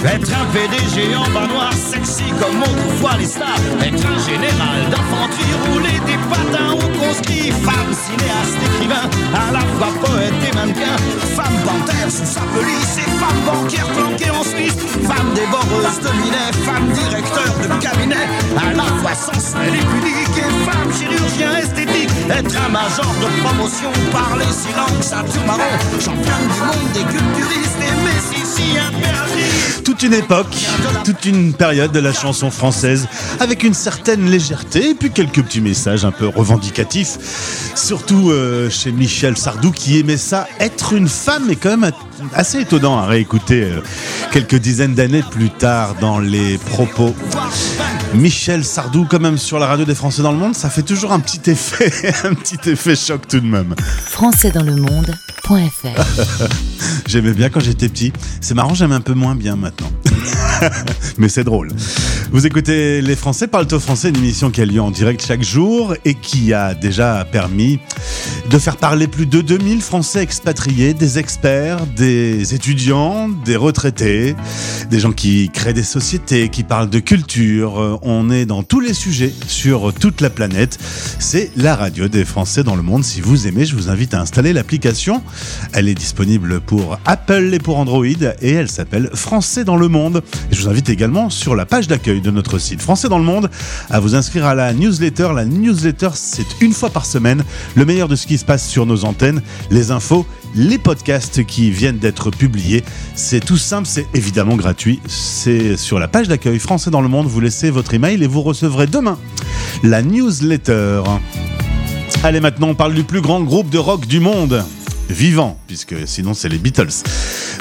Être 0.04 0.28
un 0.36 0.44
PDG 0.52 1.16
en 1.16 1.24
bas 1.32 1.46
noir, 1.46 1.72
sexy 1.72 2.24
comme 2.38 2.60
autrefois 2.60 3.16
les 3.18 3.24
stars. 3.24 3.56
Être 3.80 4.04
un 4.04 4.18
général 4.20 4.84
d'infanterie, 4.90 5.54
rouler 5.64 5.98
des 6.04 6.20
patins 6.28 6.74
au 6.76 6.88
conscrit. 7.00 7.50
Femme 7.64 7.88
cinéaste, 7.88 8.60
écrivain, 8.68 9.08
à 9.32 9.50
la 9.50 9.60
fois 9.60 9.88
poète 10.04 10.34
et 10.44 10.54
mannequin. 10.54 10.96
Femme 11.34 11.56
panthère 11.64 12.10
sous 12.10 12.26
sa 12.26 12.42
police 12.52 12.98
et 13.00 13.10
femme 13.16 13.40
banquière 13.48 13.86
planquée 13.96 14.28
en 14.28 14.44
Suisse. 14.44 14.76
Femme 15.08 15.32
dévoreuse 15.34 15.98
de 16.04 16.12
minet, 16.20 16.52
femme 16.68 16.88
directeur 16.92 17.54
de 17.64 17.82
cabinet. 17.82 18.28
À 18.60 18.74
la 18.74 18.84
fois 19.00 19.14
sensuelle 19.14 19.72
et 19.72 19.86
pudique 19.88 20.36
et 20.36 20.52
femme 20.68 20.92
chirurgien 20.92 21.56
esthétique. 21.56 22.10
Être 22.28 22.56
un 22.60 22.68
major 22.68 23.08
de 23.24 23.40
promotion, 23.40 23.92
parler 24.12 24.52
six 24.52 24.76
langues, 24.76 25.00
ceinture 25.00 25.46
marron. 25.46 25.72
Championne 25.98 26.46
du 26.52 26.60
monde 26.60 26.92
des 26.92 27.04
culturistes 27.08 27.80
et 27.80 27.88
impératrice. 27.88 28.33
Toute 29.84 30.02
une 30.02 30.14
époque, 30.14 30.54
toute 31.04 31.24
une 31.24 31.52
période 31.52 31.92
de 31.92 32.00
la 32.00 32.12
chanson 32.12 32.50
française 32.50 33.06
avec 33.40 33.62
une 33.62 33.74
certaine 33.74 34.28
légèreté 34.30 34.90
et 34.90 34.94
puis 34.94 35.10
quelques 35.10 35.42
petits 35.42 35.60
messages 35.60 36.04
un 36.04 36.10
peu 36.10 36.26
revendicatifs. 36.26 37.72
Surtout 37.74 38.30
euh, 38.30 38.70
chez 38.70 38.92
Michel 38.92 39.36
Sardou 39.36 39.70
qui 39.70 39.98
aimait 39.98 40.16
ça. 40.16 40.46
Être 40.60 40.94
une 40.94 41.08
femme 41.08 41.50
est 41.50 41.56
quand 41.56 41.76
même 41.76 41.92
assez 42.34 42.60
étonnant 42.60 42.98
à 42.98 43.06
réécouter 43.06 43.62
euh, 43.64 43.80
quelques 44.32 44.56
dizaines 44.56 44.94
d'années 44.94 45.24
plus 45.30 45.50
tard 45.50 45.94
dans 46.00 46.18
les 46.18 46.58
propos. 46.58 47.14
Michel 48.14 48.64
Sardou, 48.64 49.06
quand 49.08 49.20
même 49.20 49.38
sur 49.38 49.58
la 49.58 49.66
radio 49.66 49.84
des 49.84 49.94
Français 49.94 50.22
dans 50.22 50.30
le 50.30 50.38
monde, 50.38 50.54
ça 50.54 50.70
fait 50.70 50.82
toujours 50.82 51.12
un 51.12 51.20
petit 51.20 51.50
effet, 51.50 51.90
un 52.24 52.34
petit 52.34 52.70
effet 52.70 52.94
choc 52.94 53.26
tout 53.26 53.40
de 53.40 53.46
même. 53.46 53.74
françaisdanslemonde.fr 53.78 55.44
J'aimais 57.06 57.32
bien 57.32 57.50
quand 57.50 57.60
j'étais 57.60 57.88
petit. 57.88 58.12
C'est 58.40 58.54
marrant, 58.54 58.74
j'aime 58.74 58.92
un 58.92 59.00
peu 59.00 59.14
moins 59.14 59.34
bien 59.34 59.56
maintenant. 59.56 59.90
Mais 61.18 61.28
c'est 61.28 61.44
drôle. 61.44 61.70
Vous 62.30 62.46
écoutez 62.46 63.02
Les 63.02 63.16
Français 63.16 63.46
parlent 63.46 63.66
au 63.72 63.80
français, 63.80 64.08
une 64.08 64.16
émission 64.16 64.50
qui 64.50 64.60
a 64.60 64.64
lieu 64.64 64.80
en 64.80 64.90
direct 64.90 65.24
chaque 65.24 65.42
jour 65.42 65.94
et 66.04 66.14
qui 66.14 66.52
a 66.52 66.74
déjà 66.74 67.24
permis 67.30 67.78
de 68.50 68.58
faire 68.58 68.76
parler 68.76 69.06
plus 69.06 69.26
de 69.26 69.40
2000 69.40 69.82
Français 69.82 70.22
expatriés, 70.22 70.94
des 70.94 71.18
experts, 71.18 71.86
des 71.86 72.54
étudiants, 72.54 73.28
des 73.28 73.56
retraités, 73.56 74.34
des 74.90 74.98
gens 74.98 75.12
qui 75.12 75.50
créent 75.50 75.74
des 75.74 75.82
sociétés, 75.82 76.48
qui 76.48 76.62
parlent 76.62 76.90
de 76.90 76.98
culture. 76.98 78.00
On 78.06 78.30
est 78.30 78.44
dans 78.44 78.62
tous 78.62 78.80
les 78.80 78.92
sujets 78.92 79.32
sur 79.46 79.94
toute 79.94 80.20
la 80.20 80.28
planète. 80.28 80.78
C'est 81.18 81.50
la 81.56 81.74
radio 81.74 82.06
des 82.06 82.26
Français 82.26 82.62
dans 82.62 82.76
le 82.76 82.82
monde. 82.82 83.02
Si 83.02 83.22
vous 83.22 83.46
aimez, 83.46 83.64
je 83.64 83.74
vous 83.74 83.88
invite 83.88 84.12
à 84.12 84.20
installer 84.20 84.52
l'application. 84.52 85.22
Elle 85.72 85.88
est 85.88 85.94
disponible 85.94 86.60
pour 86.60 86.98
Apple 87.06 87.48
et 87.54 87.58
pour 87.58 87.78
Android 87.78 88.04
et 88.04 88.50
elle 88.52 88.68
s'appelle 88.68 89.08
Français 89.14 89.64
dans 89.64 89.76
le 89.76 89.88
monde. 89.88 90.22
Et 90.52 90.54
je 90.54 90.60
vous 90.60 90.68
invite 90.68 90.90
également 90.90 91.30
sur 91.30 91.56
la 91.56 91.64
page 91.64 91.88
d'accueil 91.88 92.20
de 92.20 92.30
notre 92.30 92.58
site 92.58 92.82
Français 92.82 93.08
dans 93.08 93.16
le 93.16 93.24
monde 93.24 93.48
à 93.88 94.00
vous 94.00 94.14
inscrire 94.14 94.44
à 94.44 94.54
la 94.54 94.74
newsletter. 94.74 95.30
La 95.34 95.46
newsletter, 95.46 96.10
c'est 96.12 96.60
une 96.60 96.74
fois 96.74 96.90
par 96.90 97.06
semaine 97.06 97.42
le 97.74 97.86
meilleur 97.86 98.08
de 98.08 98.16
ce 98.16 98.26
qui 98.26 98.36
se 98.36 98.44
passe 98.44 98.68
sur 98.68 98.84
nos 98.84 99.06
antennes, 99.06 99.40
les 99.70 99.92
infos, 99.92 100.26
les 100.54 100.76
podcasts 100.76 101.46
qui 101.46 101.70
viennent 101.70 101.98
d'être 101.98 102.30
publiés. 102.30 102.84
C'est 103.14 103.40
tout 103.42 103.56
simple, 103.56 103.88
c'est 103.88 104.06
évidemment 104.12 104.56
gratuit. 104.56 105.00
C'est 105.06 105.78
sur 105.78 105.98
la 105.98 106.06
page 106.06 106.28
d'accueil 106.28 106.58
Français 106.58 106.90
dans 106.90 107.00
le 107.00 107.08
monde. 107.08 107.28
Vous 107.28 107.40
laissez 107.40 107.70
votre 107.70 107.93
et 107.94 108.26
vous 108.26 108.42
recevrez 108.42 108.88
demain 108.88 109.16
la 109.84 110.02
newsletter. 110.02 111.02
Allez, 112.24 112.40
maintenant, 112.40 112.68
on 112.68 112.74
parle 112.74 112.92
du 112.94 113.04
plus 113.04 113.20
grand 113.20 113.40
groupe 113.40 113.70
de 113.70 113.78
rock 113.78 114.06
du 114.06 114.18
monde. 114.18 114.64
Vivant, 115.08 115.58
puisque 115.66 115.94
sinon 116.06 116.32
c'est 116.32 116.48
les 116.48 116.58
Beatles. 116.58 116.88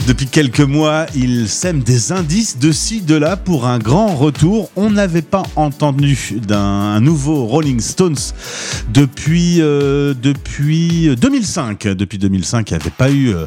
Depuis 0.08 0.28
quelques 0.28 0.62
mois, 0.62 1.06
ils 1.14 1.50
sèment 1.50 1.84
des 1.84 2.12
indices 2.12 2.58
de 2.58 2.72
ci, 2.72 3.02
de 3.02 3.16
là 3.16 3.36
pour 3.36 3.68
un 3.68 3.78
grand 3.78 4.16
retour. 4.16 4.72
On 4.76 4.90
n'avait 4.90 5.22
pas 5.22 5.44
entendu 5.56 6.40
d'un 6.48 7.00
nouveau 7.02 7.46
Rolling 7.46 7.82
Stones 7.82 8.16
depuis, 8.94 9.62
euh, 9.62 10.14
depuis 10.20 11.16
2005. 11.16 11.84
Depuis 11.90 12.18
2005, 12.18 12.72
il 12.72 12.74
n'y 12.74 12.82
avait 12.82 12.90
pas 12.90 13.12
eu 13.12 13.36
euh, 13.36 13.46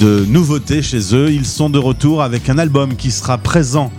de 0.00 0.24
nouveautés 0.26 0.82
chez 0.82 1.14
eux. 1.14 1.30
Ils 1.30 1.46
sont 1.46 1.70
de 1.70 1.78
retour 1.78 2.22
avec 2.22 2.48
un 2.48 2.58
album 2.58 2.96
qui 2.96 3.10
sera 3.10 3.38
présent 3.38 3.92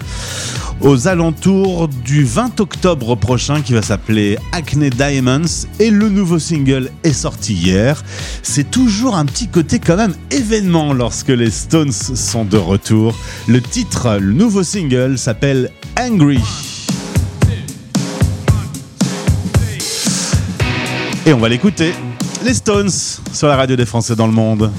aux 0.82 1.08
alentours 1.08 1.88
du 1.88 2.24
20 2.24 2.60
octobre 2.60 3.16
prochain 3.16 3.62
qui 3.62 3.74
va 3.74 3.82
s'appeler 3.82 4.38
Acne 4.52 4.90
Diamonds 4.90 5.68
et 5.80 5.90
le 5.90 6.10
nouveau 6.10 6.40
single 6.40 6.92
est 7.04 7.14
sorti 7.14 7.54
hier. 7.54 8.04
C'est 8.44 8.70
toujours 8.70 9.16
un 9.16 9.26
petit 9.26 9.48
côté 9.48 9.80
quand 9.80 9.98
même 9.98 10.14
événement 10.32 10.94
lorsque 10.94 11.30
les 11.30 11.50
Stones 11.50 11.92
sont 11.92 12.46
de 12.46 12.58
retour. 12.58 13.16
Le 13.48 13.62
titre, 13.62 14.18
le 14.20 14.34
nouveau 14.34 14.64
single 14.64 15.18
s'appelle 15.18 15.72
Angry. 16.00 16.42
Et 21.26 21.34
on 21.34 21.40
va 21.40 21.50
l'écouter. 21.50 21.94
Les 22.44 22.54
Stones 22.54 22.92
sur 23.34 23.48
la 23.48 23.56
radio 23.56 23.76
des 23.76 23.86
Français 23.86 24.16
dans 24.16 24.28
le 24.28 24.34
monde. 24.34 24.72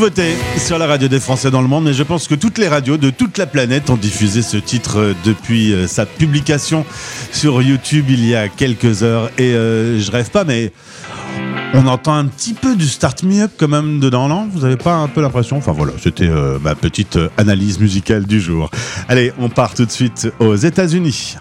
Nouveauté 0.00 0.34
sur 0.56 0.78
la 0.78 0.86
radio 0.86 1.08
des 1.08 1.20
Français 1.20 1.50
dans 1.50 1.60
le 1.60 1.68
monde, 1.68 1.84
mais 1.84 1.92
je 1.92 2.02
pense 2.02 2.26
que 2.26 2.34
toutes 2.34 2.56
les 2.56 2.68
radios 2.68 2.96
de 2.96 3.10
toute 3.10 3.36
la 3.36 3.44
planète 3.44 3.90
ont 3.90 3.98
diffusé 3.98 4.40
ce 4.40 4.56
titre 4.56 4.98
euh, 4.98 5.14
depuis 5.26 5.74
euh, 5.74 5.86
sa 5.86 6.06
publication 6.06 6.86
sur 7.32 7.60
YouTube 7.60 8.06
il 8.08 8.24
y 8.24 8.34
a 8.34 8.48
quelques 8.48 9.02
heures. 9.02 9.30
Et 9.36 9.52
euh, 9.52 10.00
je 10.00 10.10
rêve 10.10 10.30
pas, 10.30 10.44
mais 10.44 10.72
on 11.74 11.86
entend 11.86 12.14
un 12.14 12.24
petit 12.24 12.54
peu 12.54 12.76
du 12.76 12.88
Start 12.88 13.24
Me 13.24 13.42
Up 13.42 13.50
quand 13.58 13.68
même 13.68 14.00
dedans, 14.00 14.26
non? 14.26 14.48
Vous 14.50 14.64
avez 14.64 14.78
pas 14.78 14.94
un 14.94 15.06
peu 15.06 15.20
l'impression? 15.20 15.58
Enfin 15.58 15.72
voilà, 15.72 15.92
c'était 16.02 16.30
euh, 16.30 16.58
ma 16.58 16.74
petite 16.74 17.16
euh, 17.16 17.28
analyse 17.36 17.78
musicale 17.78 18.24
du 18.24 18.40
jour. 18.40 18.70
Allez, 19.06 19.34
on 19.38 19.50
part 19.50 19.74
tout 19.74 19.84
de 19.84 19.90
suite 19.90 20.32
aux 20.38 20.56
États-Unis. 20.56 21.36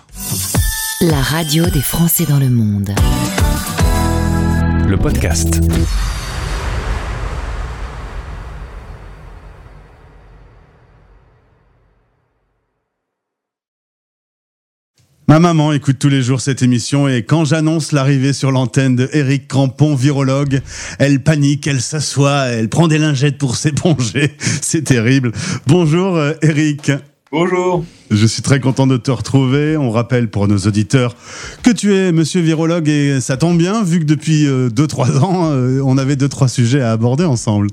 La 1.00 1.22
radio 1.22 1.64
des 1.68 1.82
Français 1.82 2.26
dans 2.28 2.40
le 2.40 2.50
monde. 2.50 2.94
Le 4.86 4.98
podcast. 4.98 5.62
Ma 15.30 15.38
maman 15.38 15.74
écoute 15.74 16.00
tous 16.00 16.10
les 16.10 16.24
jours 16.24 16.42
cette 16.42 16.64
émission 16.64 17.08
et 17.08 17.22
quand 17.22 17.46
j'annonce 17.46 17.92
l'arrivée 17.92 18.34
sur 18.34 18.52
l'antenne 18.52 18.96
de 18.96 19.08
Eric 19.14 19.48
Crampon, 19.48 19.94
virologue, 19.94 20.60
elle 20.98 21.22
panique, 21.22 21.68
elle 21.68 21.82
s'assoit, 21.82 22.46
elle 22.46 22.68
prend 22.68 22.88
des 22.88 22.98
lingettes 22.98 23.38
pour 23.38 23.56
s'éponger. 23.56 24.36
C'est 24.62 24.86
terrible. 24.86 25.32
Bonjour 25.68 26.18
euh, 26.18 26.34
Eric. 26.42 26.92
Bonjour. 27.32 27.86
Je 28.10 28.26
suis 28.26 28.42
très 28.42 28.60
content 28.60 28.88
de 28.88 28.98
te 28.98 29.12
retrouver. 29.12 29.78
On 29.78 29.92
rappelle 29.92 30.30
pour 30.32 30.48
nos 30.48 30.58
auditeurs 30.58 31.16
que 31.62 31.70
tu 31.70 31.94
es 31.94 32.12
monsieur 32.12 32.42
virologue 32.42 32.90
et 32.90 33.22
ça 33.22 33.38
tombe 33.38 33.56
bien 33.56 33.84
vu 33.84 34.00
que 34.00 34.06
depuis 34.06 34.46
2-3 34.48 35.20
ans, 35.20 35.52
euh, 35.52 35.80
on 35.86 36.00
avait 36.00 36.16
2-3 36.16 36.48
sujets 36.48 36.82
à 36.82 36.92
aborder 36.92 37.26
ensemble. 37.26 37.68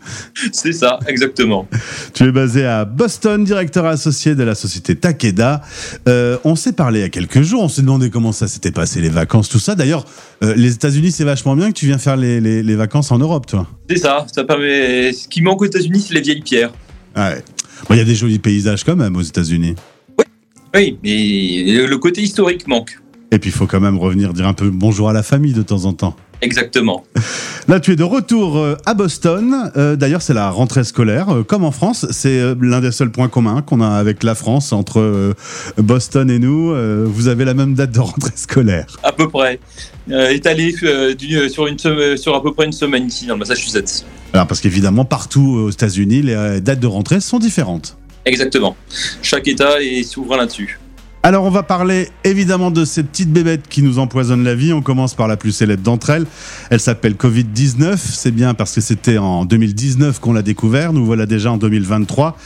C'est 0.53 0.73
ça, 0.73 0.99
exactement. 1.07 1.67
Tu 2.13 2.25
es 2.25 2.33
basé 2.33 2.67
à 2.67 2.85
Boston, 2.85 3.45
directeur 3.45 3.87
associé 3.87 4.35
de 4.35 4.43
la 4.43 4.55
société 4.55 4.95
Takeda. 4.95 5.63
Euh, 6.07 6.37
on 6.45 6.55
s'est 6.55 6.73
parlé 6.75 6.99
il 7.01 7.03
y 7.03 7.07
a 7.07 7.09
quelques 7.09 7.41
jours, 7.41 7.63
on 7.63 7.69
s'est 7.69 7.81
demandé 7.83 8.11
comment 8.11 8.33
ça 8.33 8.49
s'était 8.49 8.73
passé, 8.73 9.01
les 9.01 9.09
vacances, 9.09 9.49
tout 9.49 9.59
ça. 9.59 9.75
D'ailleurs, 9.75 10.05
euh, 10.45 10.55
les 10.55 10.75
États-Unis, 10.75 11.13
c'est 11.13 11.25
vachement 11.25 11.57
bien 11.57 11.69
que 11.69 11.77
tu 11.79 11.87
viens 11.87 11.97
faire 11.99 12.17
les, 12.19 12.41
les- 12.43 12.63
les 12.63 12.77
vacances 12.77 13.11
en 13.11 13.19
Europe, 13.19 13.47
toi. 13.47 13.67
C'est 13.89 13.97
ça, 13.97 14.27
ça 14.35 14.45
permet. 14.45 15.15
Ce 15.15 15.27
qui 15.29 15.41
manque 15.41 15.63
aux 15.63 15.67
États-Unis, 15.67 16.05
c'est 16.07 16.15
les 16.15 16.21
vieilles 16.21 16.43
pierres. 16.43 16.73
Ouais. 17.17 17.43
Bon, 17.89 17.95
Il 17.95 17.99
y 17.99 18.01
a 18.01 18.05
des 18.05 18.15
jolis 18.15 18.39
paysages 18.39 18.85
quand 18.85 18.97
même 18.97 19.17
aux 19.17 19.23
États-Unis. 19.23 19.75
Oui, 20.75 20.99
mais 21.03 21.87
le 21.87 21.97
côté 21.99 22.23
historique 22.23 22.67
manque. 22.69 22.99
Et 23.33 23.39
puis 23.39 23.51
il 23.51 23.53
faut 23.53 23.67
quand 23.67 23.81
même 23.81 23.99
revenir 23.99 24.33
dire 24.33 24.47
un 24.47 24.53
peu 24.55 24.71
bonjour 24.71 25.09
à 25.09 25.13
la 25.13 25.23
famille 25.23 25.53
de 25.53 25.63
temps 25.63 25.85
en 25.87 25.93
temps. 25.93 26.15
Exactement. 26.43 27.05
Là, 27.69 27.81
tu 27.81 27.93
es 27.93 27.97
de 27.97 28.03
retour 28.05 28.59
euh, 28.59 28.77
à 28.85 28.93
Boston. 28.95 29.71
Euh, 29.77 29.97
D'ailleurs, 29.97 30.21
c'est 30.23 30.35
la 30.35 30.51
rentrée 30.51 30.85
scolaire. 30.85 31.31
Euh, 31.31 31.43
Comme 31.43 31.65
en 31.65 31.71
France, 31.73 32.07
c'est 32.11 32.55
l'un 32.61 32.81
des 32.81 32.93
seuls 32.93 33.11
points 33.11 33.29
communs 33.29 33.63
qu'on 33.63 33.81
a 33.81 33.89
avec 33.89 34.23
la 34.23 34.35
France 34.35 34.73
entre 34.73 35.35
Boston 35.79 36.31
et 36.31 36.39
nous. 36.39 36.75
Vous 37.07 37.29
avez 37.29 37.45
la 37.47 37.55
même 37.55 37.75
date 37.75 37.93
de 37.93 38.01
rentrée 38.01 38.33
scolaire. 38.37 38.87
À 39.03 39.13
peu 39.13 39.29
près. 39.29 39.59
Euh, 40.11 40.29
étalé 40.31 40.75
euh, 40.85 41.15
du- 41.15 41.49
sur, 41.49 41.67
une, 41.67 41.79
sur 42.17 42.35
à 42.37 42.43
peu 42.43 42.53
près 42.53 42.67
une 42.67 42.73
semaine 42.73 43.07
ici, 43.07 43.27
dans 43.27 43.35
le 43.35 43.41
Massachusetts. 43.41 44.05
Alors, 44.33 44.47
parce 44.47 44.61
qu'évidemment, 44.61 45.05
partout 45.05 45.67
aux 45.67 45.71
États-Unis, 45.71 46.23
les 46.23 46.35
euh, 46.35 46.61
dates 46.61 46.81
de 46.81 46.87
rentrée 46.87 47.21
sont 47.21 47.39
différentes. 47.39 47.97
Exactement. 48.25 48.77
Chaque 49.23 49.47
État 49.49 49.81
est 49.81 50.03
souverain 50.03 50.39
là-dessus. 50.39 50.79
Alors, 51.27 51.43
on 51.43 51.51
va 51.51 51.65
parler 51.65 52.09
évidemment 52.23 52.71
de 52.71 52.85
ces 52.85 53.03
petites 53.03 53.33
bébêtes 53.33 53.67
qui 53.69 53.83
nous 53.83 53.99
empoisonnent 53.99 54.45
la 54.45 54.55
vie. 54.55 54.73
On 54.73 54.81
commence 54.81 55.15
par 55.15 55.27
la 55.27 55.37
plus 55.37 55.51
célèbre 55.51 55.83
d'entre 55.83 56.11
elles. 56.11 56.25
Elle 56.71 56.79
s'appelle 56.79 57.15
Covid-19. 57.15 57.97
C'est 57.97 58.31
bien 58.31 58.55
parce 58.55 58.73
que 58.73 58.81
c'était 58.81 59.19
en 59.19 59.45
2019 59.45 60.21
qu'on 60.21 60.33
l'a 60.33 60.43
découvert. 60.43 60.93
Nous 60.93 61.05
voilà 61.05 61.27
déjà 61.27 61.51
en 61.51 61.57
2023. 61.57 62.37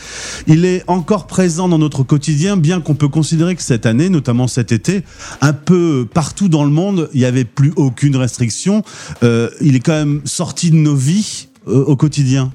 Il 0.47 0.64
est 0.64 0.83
encore 0.87 1.26
présent 1.26 1.68
dans 1.68 1.76
notre 1.76 2.05
quotidien, 2.05 2.57
bien 2.57 2.81
qu'on 2.81 2.95
peut 2.95 3.09
considérer 3.09 3.55
que 3.55 3.61
cette 3.61 3.85
année, 3.85 4.09
notamment 4.09 4.49
cet 4.49 4.72
été, 4.72 5.03
un 5.43 5.53
peu 5.53 6.09
partout 6.11 6.49
dans 6.49 6.64
le 6.64 6.70
monde, 6.70 7.11
il 7.12 7.20
n'y 7.20 7.26
avait 7.26 7.45
plus 7.45 7.74
aucune 7.76 8.16
restriction. 8.16 8.83
Euh, 9.22 9.51
il 9.61 9.76
est 9.76 9.81
quand 9.81 9.93
même 9.93 10.22
sorti 10.24 10.70
de 10.70 10.76
nos 10.76 10.97
vies 10.97 11.49
euh, 11.49 11.50
au 11.67 11.97
quotidien. 11.97 12.53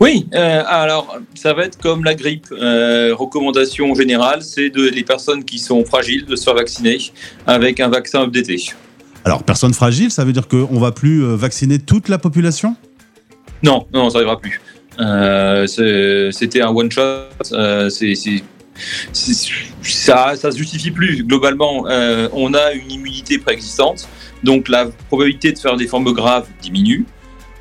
Oui, 0.00 0.26
euh, 0.34 0.62
alors 0.66 1.18
ça 1.34 1.52
va 1.52 1.64
être 1.64 1.78
comme 1.78 2.04
la 2.04 2.14
grippe. 2.14 2.46
Euh, 2.52 3.14
recommandation 3.14 3.94
générale, 3.94 4.42
c'est 4.42 4.70
de 4.70 4.88
les 4.88 5.02
personnes 5.02 5.44
qui 5.44 5.58
sont 5.58 5.84
fragiles 5.84 6.24
de 6.26 6.36
se 6.36 6.44
faire 6.44 6.54
vacciner 6.54 6.98
avec 7.46 7.80
un 7.80 7.88
vaccin 7.88 8.22
updaté. 8.22 8.62
Alors, 9.24 9.42
personne 9.42 9.74
fragile, 9.74 10.10
ça 10.10 10.24
veut 10.24 10.32
dire 10.32 10.48
qu'on 10.48 10.78
va 10.78 10.92
plus 10.92 11.22
euh, 11.24 11.34
vacciner 11.36 11.78
toute 11.78 12.08
la 12.08 12.18
population? 12.18 12.76
Non, 13.62 13.86
non, 13.92 14.08
ça 14.08 14.14
n'arrivera 14.18 14.40
plus. 14.40 14.60
Euh, 15.00 15.66
C'était 16.32 16.62
un 16.62 16.68
one 16.70 16.90
shot. 16.90 17.02
euh, 17.52 17.90
c'est- 17.90 18.14
ça, 19.82 20.34
ça 20.36 20.50
se 20.52 20.56
justifie 20.56 20.92
plus. 20.92 21.24
Globalement, 21.24 21.86
euh, 21.88 22.28
on 22.32 22.54
a 22.54 22.72
une 22.72 22.90
immunité 22.92 23.38
préexistante, 23.38 24.08
donc 24.44 24.68
la 24.68 24.86
probabilité 25.08 25.52
de 25.52 25.58
faire 25.58 25.76
des 25.76 25.88
formes 25.88 26.12
graves 26.12 26.46
diminue. 26.62 27.04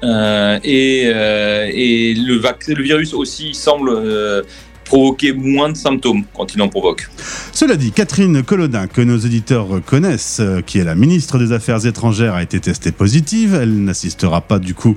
Euh, 0.04 0.60
et, 0.64 1.04
euh, 1.08 1.70
et 1.74 2.14
le, 2.14 2.84
virus 2.84 3.14
aussi 3.14 3.56
semble 3.56 3.90
euh, 3.90 4.44
provoquer 4.88 5.34
moins 5.34 5.70
de 5.70 5.78
symptômes 5.78 6.24
quand 6.34 6.54
il 6.56 6.62
en 6.62 6.70
provoque. 6.70 7.10
Cela 7.54 7.76
dit, 7.76 7.92
Catherine 7.92 8.44
Colodin, 8.44 8.88
que 8.88 9.02
nos 9.02 9.18
éditeurs 9.18 9.68
connaissent, 9.86 10.40
euh, 10.40 10.62
qui 10.62 10.80
est 10.80 10.84
la 10.84 10.96
ministre 10.96 11.38
des 11.38 11.52
Affaires 11.52 11.86
étrangères, 11.86 12.34
a 12.36 12.44
été 12.44 12.60
testée 12.60 12.92
positive. 12.92 13.58
Elle 13.60 13.84
n'assistera 13.84 14.42
pas 14.42 14.60
du 14.60 14.74
coup 14.74 14.96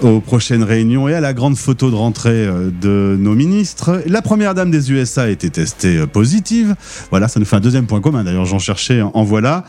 aux 0.00 0.20
prochaines 0.20 0.62
réunions 0.62 1.08
et 1.08 1.14
à 1.14 1.20
la 1.20 1.34
grande 1.34 1.56
photo 1.56 1.90
de 1.90 1.96
rentrée 1.96 2.30
euh, 2.30 2.70
de 2.70 3.16
nos 3.18 3.34
ministres. 3.34 4.02
La 4.06 4.22
première 4.22 4.54
dame 4.54 4.70
des 4.70 4.92
USA 4.92 5.22
a 5.22 5.28
été 5.28 5.50
testée 5.50 5.98
euh, 5.98 6.06
positive. 6.06 6.74
Voilà, 7.10 7.28
ça 7.28 7.40
nous 7.40 7.46
fait 7.46 7.56
un 7.56 7.60
deuxième 7.60 7.86
point 7.86 8.00
commun. 8.00 8.24
D'ailleurs, 8.24 8.46
j'en 8.46 8.58
cherchais, 8.58 9.02
en 9.02 9.24
voilà. 9.24 9.64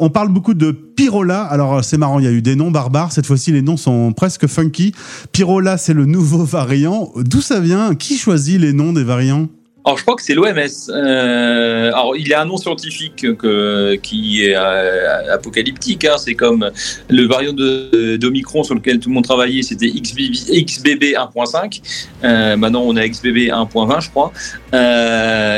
On 0.00 0.10
parle 0.10 0.28
beaucoup 0.28 0.54
de 0.54 0.70
Pyrola. 0.70 1.42
Alors, 1.42 1.84
c'est 1.84 1.98
marrant, 1.98 2.18
il 2.18 2.24
y 2.24 2.28
a 2.28 2.32
eu 2.32 2.42
des 2.42 2.56
noms 2.56 2.70
barbares. 2.70 3.12
Cette 3.12 3.26
fois-ci, 3.26 3.52
les 3.52 3.62
noms 3.62 3.76
sont 3.76 4.12
presque 4.12 4.46
funky. 4.46 4.94
Pyrola, 5.32 5.76
c'est 5.76 5.94
le 5.94 6.06
nouveau 6.06 6.44
variant. 6.44 7.12
D'où 7.16 7.40
ça 7.40 7.60
vient? 7.60 7.94
Qui 7.94 8.16
choisit 8.16 8.60
les 8.60 8.72
noms 8.72 8.92
des 8.94 9.04
variants 9.04 9.48
Alors, 9.84 9.98
je 9.98 10.02
crois 10.02 10.16
que 10.16 10.22
c'est 10.22 10.32
l'OMS. 10.34 10.56
Euh, 10.88 11.88
alors, 11.88 12.16
il 12.16 12.26
y 12.26 12.32
a 12.32 12.40
un 12.40 12.46
nom 12.46 12.56
scientifique 12.56 13.26
que- 13.36 13.96
qui 13.96 14.44
est 14.46 14.54
euh, 14.56 15.34
apocalyptique. 15.34 16.06
hein. 16.06 16.16
C'est 16.16 16.34
comme 16.34 16.70
le 17.10 17.26
variant 17.26 17.52
d'Omicron 17.52 18.62
sur 18.62 18.74
lequel 18.74 18.98
tout 18.98 19.10
le 19.10 19.14
monde 19.14 19.24
travaillait, 19.24 19.60
c'était 19.62 19.88
XBB, 19.90 20.32
XBB 20.64 21.14
1.5. 21.16 21.82
Euh, 22.24 22.56
maintenant, 22.56 22.82
on 22.86 22.96
a 22.96 23.06
XBB 23.06 23.50
1.20, 23.50 24.00
je 24.00 24.08
crois. 24.10 24.32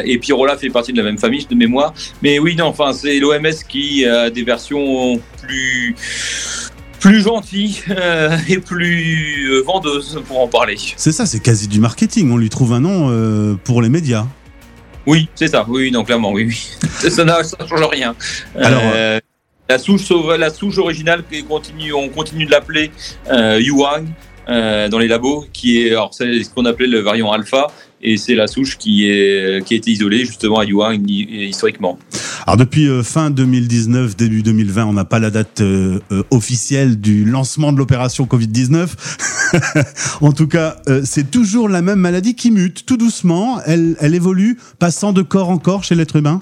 Et 0.04 0.18
Pyrola 0.18 0.56
fait 0.56 0.70
partie 0.70 0.92
de 0.92 0.98
la 0.98 1.04
même 1.04 1.18
famille, 1.18 1.46
de 1.48 1.54
mémoire. 1.54 1.94
Mais 2.22 2.40
oui, 2.40 2.56
non, 2.56 2.64
enfin, 2.66 2.92
c'est 2.92 3.20
l'OMS 3.20 3.54
qui 3.68 4.04
a 4.04 4.28
des 4.30 4.42
versions 4.42 5.20
plus 5.46 5.94
plus 7.06 7.22
gentilles 7.22 7.82
euh, 7.90 8.36
et 8.48 8.58
plus 8.58 9.48
euh, 9.52 9.62
vendeuses 9.62 10.20
pour 10.26 10.40
en 10.40 10.48
parler. 10.48 10.76
C'est 10.96 11.12
ça, 11.12 11.24
c'est 11.24 11.40
quasi 11.40 11.68
du 11.68 11.78
marketing. 11.78 12.32
On 12.32 12.36
lui 12.36 12.48
trouve 12.48 12.72
un 12.72 12.80
nom 12.80 13.08
euh, 13.10 13.54
pour 13.62 13.80
les 13.80 13.88
médias. 13.88 14.26
Oui, 15.06 15.28
c'est 15.36 15.46
ça. 15.46 15.64
Oui, 15.68 15.92
non, 15.92 16.02
clairement, 16.02 16.32
oui, 16.32 16.44
oui. 16.46 16.68
ça 17.10 17.24
ne 17.24 17.30
change 17.30 17.88
rien. 17.92 18.16
Alors, 18.60 18.82
Euh, 18.84 19.20
la 19.68 19.78
souche, 19.78 20.12
la 20.38 20.50
souche 20.50 20.78
originale, 20.78 21.22
continue, 21.48 21.92
on 21.92 22.08
continue 22.08 22.44
de 22.44 22.50
l'appeler 22.50 22.90
Yuang 23.30 24.06
dans 24.48 24.98
les 24.98 25.08
labos, 25.08 25.44
qui 25.52 25.82
est, 25.82 25.90
alors 25.90 26.12
c'est 26.14 26.42
ce 26.44 26.50
qu'on 26.50 26.64
appelait 26.66 26.86
le 26.86 27.00
variant 27.00 27.32
alpha, 27.32 27.66
et 28.02 28.16
c'est 28.16 28.34
la 28.36 28.46
souche 28.46 28.78
qui 28.78 29.08
est 29.08 29.64
qui 29.64 29.74
a 29.74 29.76
été 29.76 29.90
isolée 29.90 30.24
justement 30.24 30.58
à 30.60 30.64
Yuang 30.64 31.02
hi- 31.08 31.48
historiquement. 31.48 31.98
Alors 32.46 32.56
depuis 32.56 32.86
euh, 32.88 33.02
fin 33.02 33.30
2019, 33.30 34.16
début 34.16 34.44
2020, 34.44 34.84
on 34.84 34.92
n'a 34.92 35.04
pas 35.04 35.18
la 35.18 35.30
date 35.30 35.62
euh, 35.62 35.98
euh, 36.12 36.22
officielle 36.30 37.00
du 37.00 37.24
lancement 37.24 37.72
de 37.72 37.78
l'opération 37.78 38.24
Covid-19. 38.24 38.88
en 40.20 40.30
tout 40.30 40.46
cas, 40.46 40.76
euh, 40.88 41.02
c'est 41.04 41.28
toujours 41.28 41.68
la 41.68 41.82
même 41.82 41.98
maladie 41.98 42.36
qui 42.36 42.52
mute 42.52 42.86
tout 42.86 42.96
doucement. 42.96 43.60
Elle, 43.66 43.96
elle 43.98 44.14
évolue, 44.14 44.58
passant 44.78 45.12
de 45.12 45.22
corps 45.22 45.50
en 45.50 45.58
corps 45.58 45.82
chez 45.82 45.96
l'être 45.96 46.14
humain. 46.14 46.40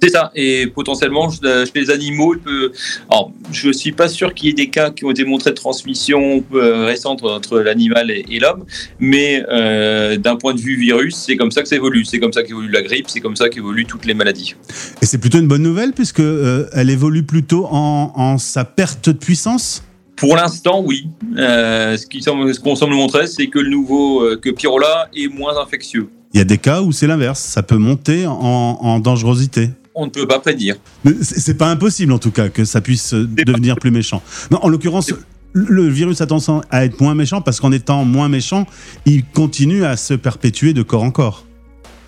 C'est 0.00 0.10
ça, 0.10 0.30
et 0.34 0.68
potentiellement 0.68 1.28
chez 1.30 1.70
les 1.74 1.90
animaux, 1.90 2.34
il 2.34 2.40
peut. 2.40 2.72
Alors, 3.10 3.32
je 3.50 3.70
suis 3.72 3.92
pas 3.92 4.08
sûr 4.08 4.32
qu'il 4.32 4.48
y 4.48 4.50
ait 4.50 4.54
des 4.54 4.68
cas 4.68 4.90
qui 4.90 5.04
ont 5.04 5.10
été 5.10 5.24
montrés 5.24 5.50
de 5.50 5.56
transmission 5.56 6.44
euh, 6.54 6.86
récente 6.86 7.24
entre 7.24 7.58
l'animal 7.58 8.10
et, 8.10 8.38
l'homme, 8.38 8.64
mais 9.00 9.44
euh, 9.50 10.16
d'un 10.16 10.36
point 10.36 10.54
de 10.54 10.60
vue 10.60 10.76
virus, 10.76 11.16
c'est 11.16 11.36
comme 11.36 11.50
ça 11.50 11.62
que 11.62 11.68
ça 11.68 11.76
évolue. 11.76 12.04
C'est 12.04 12.20
comme 12.20 12.32
ça 12.32 12.42
qu'évolue 12.42 12.70
la 12.70 12.82
grippe, 12.82 13.06
c'est 13.08 13.20
comme 13.20 13.36
ça 13.36 13.48
qu'évoluent 13.48 13.86
toutes 13.86 14.04
les 14.04 14.14
maladies. 14.14 14.54
Et 15.02 15.06
c'est 15.06 15.18
plutôt 15.18 15.38
une 15.38 15.48
bonne 15.48 15.62
nouvelle 15.62 15.92
puisque 15.92 16.20
euh, 16.20 16.68
elle 16.72 16.90
évolue 16.90 17.24
plutôt 17.24 17.66
en, 17.66 18.12
en 18.14 18.38
sa 18.38 18.64
perte 18.64 19.08
de 19.08 19.18
puissance? 19.18 19.82
Pour 20.16 20.36
l'instant, 20.36 20.82
oui. 20.84 21.08
Euh, 21.36 21.96
ce 21.96 22.60
qu'on 22.60 22.74
semble 22.74 22.94
montrer, 22.94 23.26
c'est 23.26 23.46
que 23.46 23.58
le 23.58 23.70
nouveau, 23.70 24.22
euh, 24.22 24.36
que 24.36 24.50
Pyrola 24.50 25.08
est 25.14 25.28
moins 25.28 25.56
infectieux. 25.60 26.08
Il 26.34 26.38
y 26.38 26.40
a 26.40 26.44
des 26.44 26.58
cas 26.58 26.82
où 26.82 26.92
c'est 26.92 27.06
l'inverse, 27.06 27.40
ça 27.40 27.62
peut 27.62 27.78
monter 27.78 28.26
en, 28.26 28.34
en 28.34 28.98
dangerosité. 28.98 29.70
On 30.00 30.06
ne 30.06 30.10
peut 30.10 30.28
pas 30.28 30.38
prédire. 30.38 30.76
C'est 31.22 31.58
pas 31.58 31.68
impossible 31.68 32.12
en 32.12 32.20
tout 32.20 32.30
cas 32.30 32.50
que 32.50 32.64
ça 32.64 32.80
puisse 32.80 33.14
euh, 33.14 33.26
devenir 33.26 33.74
plus 33.76 33.90
méchant. 33.90 34.22
Non, 34.52 34.60
en 34.62 34.68
l'occurrence, 34.68 35.10
le 35.10 35.18
le 35.52 35.88
virus 35.88 36.20
a 36.20 36.26
tendance 36.26 36.50
à 36.70 36.84
être 36.84 37.00
moins 37.00 37.16
méchant 37.16 37.40
parce 37.40 37.58
qu'en 37.58 37.72
étant 37.72 38.04
moins 38.04 38.28
méchant, 38.28 38.64
il 39.06 39.24
continue 39.24 39.84
à 39.84 39.96
se 39.96 40.14
perpétuer 40.14 40.72
de 40.72 40.82
corps 40.82 41.02
en 41.02 41.10
corps. 41.10 41.47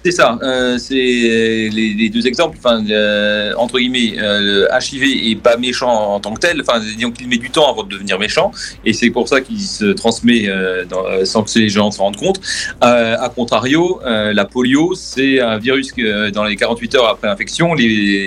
C'est 0.02 0.12
ça. 0.12 0.38
euh, 0.42 0.78
c'est 0.78 0.94
les, 0.94 1.68
les 1.70 2.08
deux 2.08 2.26
exemples. 2.26 2.56
Enfin, 2.58 2.82
euh, 2.88 3.52
entre 3.58 3.78
guillemets, 3.78 4.14
euh, 4.18 4.66
HIV 4.80 5.30
est 5.30 5.36
pas 5.36 5.58
méchant 5.58 5.90
en 6.14 6.20
tant 6.20 6.32
que 6.32 6.40
tel. 6.40 6.62
Enfin, 6.62 6.80
disons 6.80 7.10
qu'il 7.10 7.28
met 7.28 7.36
du 7.36 7.50
temps 7.50 7.70
avant 7.70 7.82
de 7.82 7.90
devenir 7.90 8.18
méchant, 8.18 8.50
et 8.86 8.94
c'est 8.94 9.10
pour 9.10 9.28
ça 9.28 9.42
qu'il 9.42 9.60
se 9.60 9.84
transmet 9.92 10.48
euh, 10.48 10.86
dans- 10.86 11.04
euh, 11.06 11.26
sans 11.26 11.42
que 11.42 11.50
les 11.58 11.68
gens 11.68 11.90
se 11.90 11.98
rendent 11.98 12.16
compte. 12.16 12.40
Euh, 12.82 13.16
a 13.18 13.28
contrario, 13.28 14.00
euh, 14.06 14.32
la 14.32 14.46
polio, 14.46 14.94
c'est 14.94 15.38
un 15.40 15.58
virus 15.58 15.92
que 15.92 16.00
euh, 16.02 16.30
dans 16.30 16.44
les 16.44 16.56
48 16.56 16.94
heures 16.94 17.08
après 17.08 17.28
infection, 17.28 17.74
les, 17.74 17.86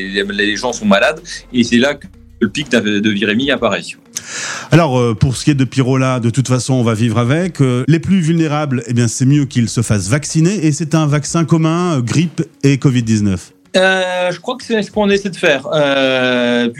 les, 0.10 0.24
les 0.24 0.56
gens 0.56 0.74
sont 0.74 0.86
malades, 0.86 1.22
et 1.54 1.64
c'est 1.64 1.78
là 1.78 1.96
que 1.96 2.06
le 2.40 2.50
pic 2.50 2.70
de 2.70 3.10
virémie 3.10 3.50
apparaît. 3.50 3.82
Alors, 4.72 5.00
euh, 5.00 5.14
pour 5.14 5.36
ce 5.36 5.46
qui 5.46 5.52
est 5.52 5.56
de 5.56 5.66
Pyrola, 5.66 6.20
de 6.20 6.30
toute 6.30 6.48
façon, 6.48 6.74
on 6.74 6.84
va 6.84 6.94
vivre 6.94 7.18
avec. 7.18 7.62
Euh, 7.62 7.84
les 7.88 8.00
plus 8.00 8.20
vulnérables, 8.20 8.84
eh 8.88 8.94
bien, 8.94 9.08
c'est 9.08 9.26
mieux 9.26 9.46
qu'ils 9.46 9.70
se 9.70 9.82
fassent 9.82 10.10
vacciner. 10.10 10.66
Et 10.66 10.72
c'est 10.72 10.96
un 10.96 11.08
vaccin 11.08 11.46
commun, 11.46 11.98
euh, 11.98 12.02
grippe 12.02 12.44
et 12.64 12.78
Covid-19. 12.78 13.38
Euh, 13.76 14.32
je 14.32 14.40
crois 14.40 14.56
que 14.56 14.64
c'est 14.64 14.82
ce 14.84 14.92
qu'on 14.92 15.10
essaie 15.10 15.30
de 15.30 15.36
faire. 15.36 15.66
Après 15.68 16.72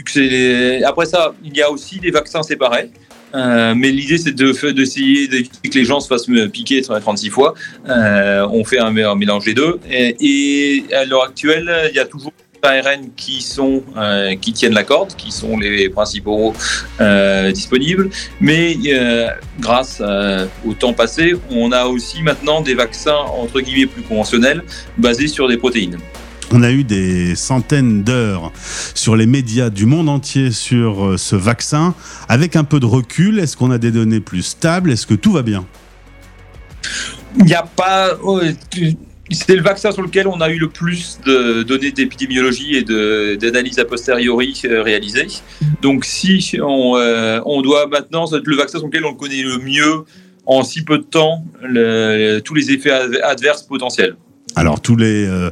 ça, 1.06 1.34
il 1.44 1.56
y 1.56 1.62
a 1.62 1.70
aussi 1.70 1.98
des 1.98 2.12
vaccins 2.12 2.42
séparés. 2.42 2.90
Mais 3.34 3.90
l'idée, 3.90 4.16
c'est 4.16 4.32
de 4.32 4.70
d'essayer 4.70 5.26
d'éviter 5.26 5.68
que 5.68 5.78
les 5.78 5.84
gens 5.84 5.98
se 5.98 6.06
fassent 6.06 6.28
piquer 6.52 6.82
36 6.82 7.30
fois. 7.30 7.54
On 7.88 8.64
fait 8.64 8.78
un, 8.78 8.92
mélange 8.92 9.44
des 9.44 9.54
deux. 9.54 9.80
Et, 9.90 10.84
à 10.92 11.04
l'heure 11.04 11.24
actuelle, 11.24 11.68
il 11.90 11.96
y 11.96 11.98
a 11.98 12.04
toujours 12.04 12.32
ARN 12.64 13.10
qui 13.16 13.42
sont 13.42 13.82
euh, 13.96 14.34
qui 14.36 14.52
tiennent 14.52 14.74
la 14.74 14.84
corde, 14.84 15.14
qui 15.16 15.30
sont 15.30 15.56
les 15.58 15.88
principaux 15.88 16.54
euh, 17.00 17.52
disponibles. 17.52 18.10
Mais 18.40 18.76
euh, 18.86 19.28
grâce 19.60 20.02
au 20.66 20.74
temps 20.74 20.92
passé, 20.92 21.34
on 21.50 21.72
a 21.72 21.86
aussi 21.86 22.22
maintenant 22.22 22.60
des 22.60 22.74
vaccins 22.74 23.16
entre 23.16 23.60
guillemets 23.60 23.86
plus 23.86 24.02
conventionnels 24.02 24.62
basés 24.98 25.28
sur 25.28 25.48
des 25.48 25.56
protéines. 25.56 25.98
On 26.52 26.62
a 26.62 26.70
eu 26.70 26.84
des 26.84 27.34
centaines 27.34 28.04
d'heures 28.04 28.52
sur 28.94 29.16
les 29.16 29.26
médias 29.26 29.70
du 29.70 29.86
monde 29.86 30.08
entier 30.08 30.52
sur 30.52 31.18
ce 31.18 31.34
vaccin. 31.34 31.94
Avec 32.28 32.54
un 32.54 32.64
peu 32.64 32.78
de 32.78 32.86
recul, 32.86 33.38
est-ce 33.40 33.56
qu'on 33.56 33.70
a 33.70 33.78
des 33.78 33.90
données 33.90 34.20
plus 34.20 34.42
stables? 34.42 34.92
Est-ce 34.92 35.06
que 35.06 35.14
tout 35.14 35.32
va 35.32 35.42
bien? 35.42 35.64
Il 37.36 37.44
n'y 37.44 37.54
a 37.54 37.62
pas. 37.62 38.10
C'est 39.30 39.56
le 39.56 39.62
vaccin 39.62 39.90
sur 39.90 40.02
lequel 40.02 40.28
on 40.28 40.40
a 40.40 40.50
eu 40.50 40.58
le 40.58 40.68
plus 40.68 41.18
de 41.24 41.62
données 41.62 41.92
d'épidémiologie 41.92 42.76
et 42.76 42.82
de- 42.82 43.36
d'analyse 43.40 43.78
a 43.78 43.84
posteriori 43.84 44.60
euh, 44.66 44.82
réalisées. 44.82 45.26
Donc, 45.82 46.04
si 46.04 46.58
on, 46.62 46.96
euh, 46.96 47.40
on 47.46 47.62
doit 47.62 47.86
maintenant, 47.86 48.26
c'est 48.26 48.44
le 48.44 48.56
vaccin 48.56 48.78
sur 48.78 48.86
lequel 48.88 49.04
on 49.04 49.14
connaît 49.14 49.42
le 49.42 49.58
mieux 49.58 50.04
en 50.46 50.62
si 50.62 50.82
peu 50.84 50.98
de 50.98 51.04
temps 51.04 51.42
tous 52.44 52.54
les 52.54 52.70
effets 52.70 52.90
ad- 52.90 53.18
adverses 53.22 53.62
potentiels. 53.62 54.16
Alors 54.56 54.78
euh, 54.90 55.50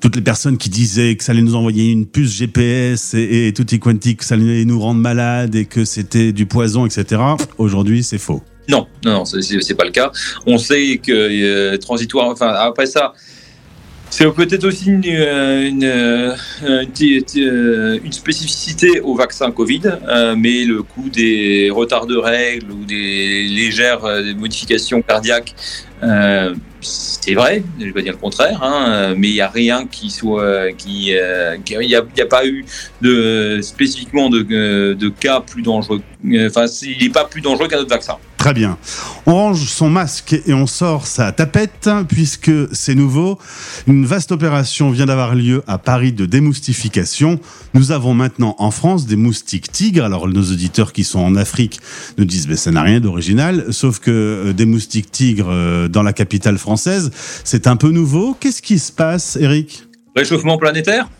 toutes 0.00 0.14
les 0.16 0.22
personnes 0.22 0.56
qui 0.56 0.68
disaient 0.68 1.16
que 1.16 1.24
ça 1.24 1.32
allait 1.32 1.42
nous 1.42 1.56
envoyer 1.56 1.90
une 1.90 2.06
puce 2.06 2.32
GPS 2.36 3.14
et, 3.14 3.48
et 3.48 3.52
tutti 3.52 3.80
quanti, 3.80 4.14
que 4.14 4.24
ça 4.24 4.34
allait 4.36 4.64
nous 4.64 4.78
rendre 4.78 5.00
malades 5.00 5.54
et 5.56 5.64
que 5.64 5.84
c'était 5.84 6.32
du 6.32 6.46
poison, 6.46 6.86
etc. 6.86 7.20
Aujourd'hui, 7.58 8.04
c'est 8.04 8.18
faux. 8.18 8.40
Non, 8.70 8.86
non, 9.04 9.12
non, 9.12 9.24
c'est- 9.24 9.74
pas 9.74 9.84
le 9.84 9.90
cas. 9.90 10.12
On 10.46 10.58
sait 10.58 11.00
que 11.04 11.10
euh, 11.12 11.76
transitoire. 11.78 12.28
Enfin, 12.28 12.48
après 12.48 12.86
ça, 12.86 13.14
c'est 14.10 14.28
peut-être 14.32 14.64
aussi 14.64 14.86
une, 14.90 15.02
euh, 15.06 16.34
euh, 16.64 17.98
une 18.04 18.12
spécificité 18.12 19.00
au 19.00 19.14
vaccin 19.14 19.50
Covid, 19.50 19.82
mais 20.36 20.64
le 20.64 20.82
coût 20.82 21.08
des 21.08 21.70
retards 21.70 22.06
de 22.06 22.16
règles 22.16 22.70
ou 22.72 22.84
des 22.84 23.44
légères 23.60 24.02
modifications 24.36 25.00
cardiaques. 25.02 25.54
c'est 26.80 27.34
vrai, 27.34 27.62
je 27.78 27.84
vais 27.86 27.92
pas 27.92 28.02
dire 28.02 28.12
le 28.12 28.18
contraire, 28.18 28.58
hein, 28.62 29.14
mais 29.16 29.28
il 29.28 29.34
n'y 29.34 29.40
a 29.40 29.48
rien 29.48 29.86
qui 29.86 30.10
soit, 30.10 30.68
il 30.86 31.02
n'y 31.04 31.94
a, 31.94 31.98
a 32.00 32.26
pas 32.26 32.46
eu 32.46 32.64
de 33.02 33.60
spécifiquement 33.62 34.28
de, 34.30 34.42
de 34.94 35.08
cas 35.08 35.40
plus 35.40 35.62
dangereux. 35.62 36.00
Enfin, 36.46 36.66
il 36.82 36.98
n'est 37.04 37.10
pas 37.12 37.24
plus 37.26 37.40
dangereux 37.42 37.68
qu'un 37.68 37.78
autre 37.78 37.90
vaccin. 37.90 38.16
Très 38.40 38.54
bien. 38.54 38.78
On 39.26 39.34
range 39.34 39.66
son 39.66 39.90
masque 39.90 40.34
et 40.46 40.54
on 40.54 40.66
sort 40.66 41.06
sa 41.06 41.30
tapette 41.30 41.90
puisque 42.08 42.50
c'est 42.72 42.94
nouveau. 42.94 43.38
Une 43.86 44.06
vaste 44.06 44.32
opération 44.32 44.88
vient 44.90 45.04
d'avoir 45.04 45.34
lieu 45.34 45.62
à 45.66 45.76
Paris 45.76 46.14
de 46.14 46.24
démoustification. 46.24 47.38
Nous 47.74 47.92
avons 47.92 48.14
maintenant 48.14 48.56
en 48.58 48.70
France 48.70 49.04
des 49.04 49.16
moustiques 49.16 49.70
tigres. 49.70 50.04
Alors 50.04 50.26
nos 50.26 50.40
auditeurs 50.40 50.94
qui 50.94 51.04
sont 51.04 51.18
en 51.18 51.36
Afrique 51.36 51.80
nous 52.16 52.24
disent 52.24 52.48
mais 52.48 52.56
ça 52.56 52.70
n'a 52.70 52.80
rien 52.80 52.98
d'original, 52.98 53.66
sauf 53.74 53.98
que 53.98 54.10
euh, 54.10 54.52
des 54.54 54.64
moustiques 54.64 55.10
tigres 55.10 55.50
euh, 55.50 55.88
dans 55.88 56.02
la 56.02 56.14
capitale 56.14 56.56
française, 56.56 57.10
c'est 57.44 57.66
un 57.66 57.76
peu 57.76 57.90
nouveau. 57.90 58.34
Qu'est-ce 58.40 58.62
qui 58.62 58.78
se 58.78 58.90
passe, 58.90 59.36
Eric? 59.36 59.84
Réchauffement 60.16 60.56
planétaire? 60.56 61.10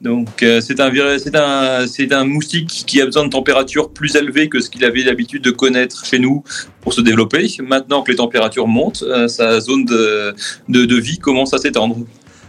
Donc 0.00 0.42
euh, 0.42 0.62
c'est 0.62 0.80
un, 0.80 0.90
un, 1.34 1.86
c'est 1.86 2.12
un 2.12 2.24
moustique 2.24 2.84
qui 2.86 3.02
a 3.02 3.04
besoin 3.04 3.24
de 3.24 3.30
températures 3.30 3.90
plus 3.90 4.16
élevées 4.16 4.48
que 4.48 4.60
ce 4.60 4.70
qu'il 4.70 4.84
avait 4.84 5.02
l'habitude 5.02 5.42
de 5.42 5.50
connaître 5.50 6.06
chez 6.06 6.18
nous 6.18 6.42
pour 6.80 6.94
se 6.94 7.02
développer. 7.02 7.46
Maintenant 7.62 8.02
que 8.02 8.10
les 8.10 8.16
températures 8.16 8.66
montent, 8.66 9.04
euh, 9.06 9.28
sa 9.28 9.60
zone 9.60 9.84
de, 9.84 10.34
de, 10.68 10.86
de 10.86 10.96
vie 10.96 11.18
commence 11.18 11.52
à 11.52 11.58
s'étendre. 11.58 11.98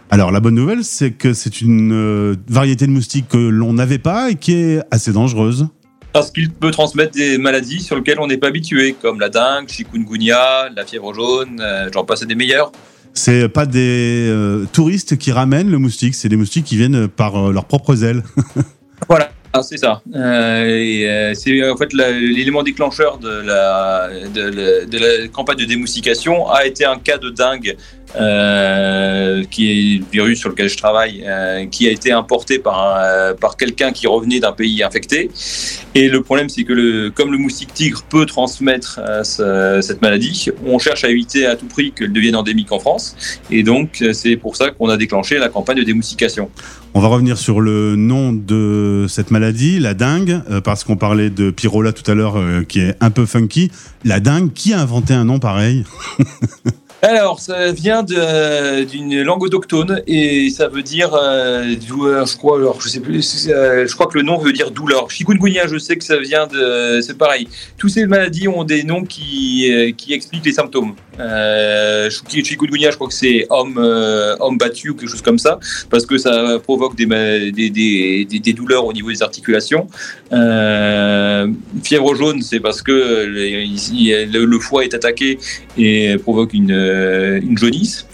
Alors 0.10 0.32
la 0.32 0.40
bonne 0.40 0.56
nouvelle, 0.56 0.84
c'est 0.84 1.12
que 1.12 1.34
c'est 1.34 1.62
une 1.62 1.92
euh, 1.94 2.36
variété 2.48 2.88
de 2.88 2.92
moustiques 2.92 3.28
que 3.28 3.38
l'on 3.38 3.74
n'avait 3.74 4.00
pas 4.00 4.30
et 4.30 4.36
qui 4.36 4.54
est 4.54 4.80
assez 4.90 5.12
dangereuse. 5.12 5.68
Parce 6.14 6.32
qu'il 6.32 6.52
peut 6.52 6.72
transmettre 6.72 7.14
des 7.14 7.38
maladies 7.38 7.80
sur 7.80 7.96
lesquelles 7.96 8.20
on 8.20 8.28
n'est 8.28 8.38
pas 8.38 8.48
habitué, 8.48 8.96
comme 9.02 9.20
la 9.20 9.30
dengue, 9.30 9.70
chikungunya, 9.70 10.70
la 10.76 10.86
fièvre 10.86 11.14
jaune, 11.14 11.62
euh, 11.62 11.90
j'en 11.94 12.04
passe 12.04 12.24
à 12.24 12.26
des 12.26 12.36
meilleurs. 12.36 12.72
C'est 13.14 13.50
pas 13.50 13.66
des 13.66 14.28
euh, 14.30 14.66
touristes 14.72 15.18
qui 15.18 15.32
ramènent 15.32 15.70
le 15.70 15.78
moustique, 15.78 16.16
c'est 16.16 16.30
des 16.30 16.38
moustiques 16.38 16.66
qui 16.66 16.78
viennent 16.78 17.08
par 17.08 17.36
euh, 17.36 17.52
leurs 17.52 17.66
propres 17.66 18.04
ailes. 18.04 18.24
Voilà, 19.10 19.32
ah, 19.52 19.64
c'est 19.64 19.78
ça. 19.78 20.04
Euh, 20.14 21.34
c'est 21.34 21.70
en 21.70 21.76
fait 21.76 21.92
l'élément 21.92 22.62
déclencheur 22.62 23.18
de 23.18 23.42
la 23.42 24.10
campagne 25.34 25.58
de 25.58 25.66
démoustication 25.66 26.48
a 26.48 26.68
été 26.68 26.86
un 26.86 27.00
cas 27.00 27.18
de 27.18 27.32
dingue 27.32 27.76
euh, 28.20 29.44
qui 29.50 29.72
est 29.72 30.00
le 30.00 30.06
virus 30.12 30.40
sur 30.40 30.50
lequel 30.50 30.70
je 30.70 30.78
travaille, 30.78 31.24
euh, 31.26 31.66
qui 31.68 31.88
a 31.88 31.92
été 31.92 32.12
importé 32.12 32.60
par, 32.60 32.96
euh, 32.98 33.34
par 33.34 33.58
quelqu'un 33.58 33.92
qui 33.92 34.08
revenait 34.08 34.40
d'un 34.40 34.52
pays 34.52 34.84
infecté. 34.84 35.30
Et 35.96 36.08
le 36.10 36.22
problème, 36.22 36.50
c'est 36.50 36.64
que 36.64 36.74
le, 36.74 37.10
comme 37.10 37.32
le 37.32 37.38
moustique 37.38 37.74
tigre 37.74 38.04
peut 38.10 38.26
transmettre 38.26 39.00
ce- 39.24 39.80
cette 39.82 40.02
maladie, 40.02 40.48
on 40.66 40.80
cherche 40.80 41.04
à 41.04 41.10
éviter 41.10 41.46
à 41.46 41.56
tout 41.56 41.66
prix 41.68 41.92
qu'elle 41.92 42.12
devienne 42.14 42.36
endémique 42.36 42.72
en 42.72 42.80
France. 42.80 43.16
Et 43.50 43.64
donc, 43.64 44.04
c'est 44.14 44.36
pour 44.36 44.56
ça 44.56 44.72
qu'on 44.72 44.90
a 44.90 44.98
déclenché 44.98 45.38
la 45.38 45.50
campagne 45.50 45.78
de 45.78 45.84
démoustication. 45.84 46.50
On 46.94 47.00
va 47.00 47.08
revenir 47.08 47.38
sur 47.38 47.62
le 47.62 47.96
nom 47.96 48.34
de 48.34 49.06
cette 49.08 49.32
maladie, 49.32 49.80
la 49.80 49.94
dengue, 49.94 50.42
euh, 50.50 50.60
parce 50.60 50.84
qu'on 50.84 50.98
parlait 50.98 51.30
de 51.30 51.50
Pyrola 51.52 51.94
tout 51.94 52.10
à 52.12 52.16
l'heure, 52.16 52.36
qui 52.68 52.82
est 52.82 52.96
un 53.00 53.12
peu 53.12 53.26
funky. 53.26 53.72
La 54.04 54.20
dengue, 54.20 54.52
qui 54.54 54.74
a 54.74 54.80
inventé 54.82 55.14
un 55.14 55.24
nom 55.24 55.40
pareil? 55.40 55.86
Alors, 57.04 57.40
ça 57.40 57.72
vient 57.72 58.04
d'une 58.04 59.24
langue 59.24 59.42
autochtone 59.42 60.04
et 60.06 60.52
ça 60.52 60.68
veut 60.68 60.84
dire 60.84 61.16
euh, 61.16 61.76
douleur, 61.76 62.28
je 62.28 62.38
crois. 62.38 62.58
Alors, 62.58 62.80
je 62.80 62.90
sais 62.90 63.00
plus. 63.00 63.48
euh, 63.50 63.88
je 63.88 63.94
crois 63.96 64.06
que 64.06 64.20
le 64.20 64.24
nom 64.24 64.38
veut 64.38 64.54
dire 64.54 64.70
douleur. 64.70 65.10
Chikungunya, 65.10 65.66
je 65.66 65.80
sais 65.80 65.98
que 65.98 66.04
ça 66.04 66.20
vient 66.20 66.46
de. 66.46 67.02
C'est 67.02 67.18
pareil. 67.18 67.48
Toutes 67.78 67.90
ces 67.90 68.06
maladies 68.06 68.48
ont 68.48 68.64
des 68.64 68.84
noms 68.84 69.04
qui 69.04 69.72
euh, 69.74 69.92
qui 69.98 70.14
expliquent 70.14 70.46
les 70.46 70.54
symptômes. 70.54 70.94
Euh, 71.22 72.10
chi- 72.10 72.44
chikungunya, 72.44 72.90
je 72.92 72.96
crois 72.96 73.08
que 73.08 73.14
c'est 73.14 73.46
homme 73.50 73.78
euh, 73.78 74.36
homme 74.40 74.58
battu 74.58 74.90
ou 74.90 74.96
quelque 74.96 75.10
chose 75.10 75.22
comme 75.22 75.38
ça, 75.38 75.60
parce 75.90 76.06
que 76.06 76.18
ça 76.18 76.58
provoque 76.64 76.96
des 76.96 78.54
douleurs 78.54 78.86
au 78.86 78.94
niveau 78.94 79.12
des 79.12 79.22
articulations. 79.22 79.88
Euh, 80.34 81.48
fièvre 81.84 82.16
jaune, 82.16 82.42
c'est 82.42 82.60
parce 82.60 82.82
que 82.82 82.92
le, 83.28 84.60
foie 84.60 84.84
est 84.84 84.94
attaqué 84.94 85.38
et 85.78 86.18
provoque 86.18 86.54
une, 86.54 86.72
euh, 86.72 87.40
jaunisse. 87.56 88.08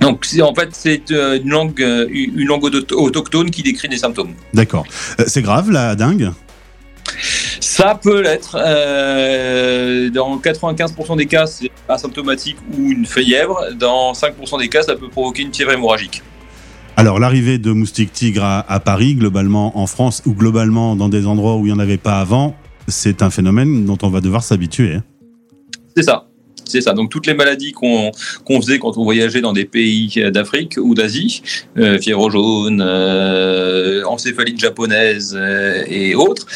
Donc, 0.00 0.26
en 0.40 0.54
fait, 0.54 0.70
c'est 0.72 1.10
une 1.10 1.50
langue, 1.50 1.80
une 2.10 2.46
langue 2.46 2.64
auto- 2.64 2.98
autochtone 2.98 3.50
qui 3.50 3.62
décrit 3.62 3.88
des 3.88 3.98
symptômes. 3.98 4.32
D'accord. 4.54 4.86
C'est 5.26 5.42
grave, 5.42 5.70
la 5.70 5.94
dengue 5.94 6.30
Ça 7.60 7.94
peut 7.94 8.22
l'être. 8.22 8.56
euh, 8.58 10.10
dans 10.10 10.38
95% 10.38 11.16
des 11.16 11.26
cas, 11.26 11.46
c'est 11.46 11.70
asymptomatique 11.88 12.56
ou 12.76 12.90
une 12.90 13.06
fièvre. 13.06 13.60
Dans 13.78 14.12
5% 14.12 14.58
des 14.58 14.68
cas, 14.68 14.82
ça 14.82 14.96
peut 14.96 15.08
provoquer 15.08 15.42
une 15.42 15.52
fièvre 15.54 15.72
hémorragique. 15.72 16.22
Alors, 16.96 17.18
l'arrivée 17.18 17.58
de 17.58 17.70
moustiques 17.72 18.12
tigres 18.12 18.44
à, 18.44 18.60
à 18.70 18.80
Paris, 18.80 19.14
globalement 19.14 19.78
en 19.78 19.86
France, 19.86 20.22
ou 20.26 20.34
globalement 20.34 20.96
dans 20.96 21.08
des 21.08 21.26
endroits 21.26 21.56
où 21.56 21.60
il 21.66 21.72
n'y 21.72 21.76
en 21.76 21.78
avait 21.78 21.96
pas 21.98 22.20
avant, 22.20 22.56
c'est 22.88 23.22
un 23.22 23.30
phénomène 23.30 23.84
dont 23.84 23.98
on 24.02 24.08
va 24.08 24.20
devoir 24.20 24.42
s'habituer. 24.42 24.94
hein. 24.94 25.04
C'est 25.96 26.02
ça. 26.02 26.26
C'est 26.70 26.80
ça. 26.80 26.92
Donc 26.92 27.10
toutes 27.10 27.26
les 27.26 27.34
maladies 27.34 27.72
qu'on 27.72 28.12
faisait 28.60 28.78
quand 28.78 28.96
on 28.96 29.04
voyageait 29.04 29.40
dans 29.40 29.52
des 29.52 29.64
pays 29.64 30.22
d'Afrique 30.32 30.74
ou 30.80 30.94
d'Asie, 30.94 31.42
euh, 31.78 31.98
fièvre 31.98 32.30
jaune, 32.30 32.80
euh, 32.86 34.04
encéphalite 34.04 34.58
japonaise 34.60 35.36
euh, 35.38 35.82
et 35.88 36.14
autres, 36.14 36.46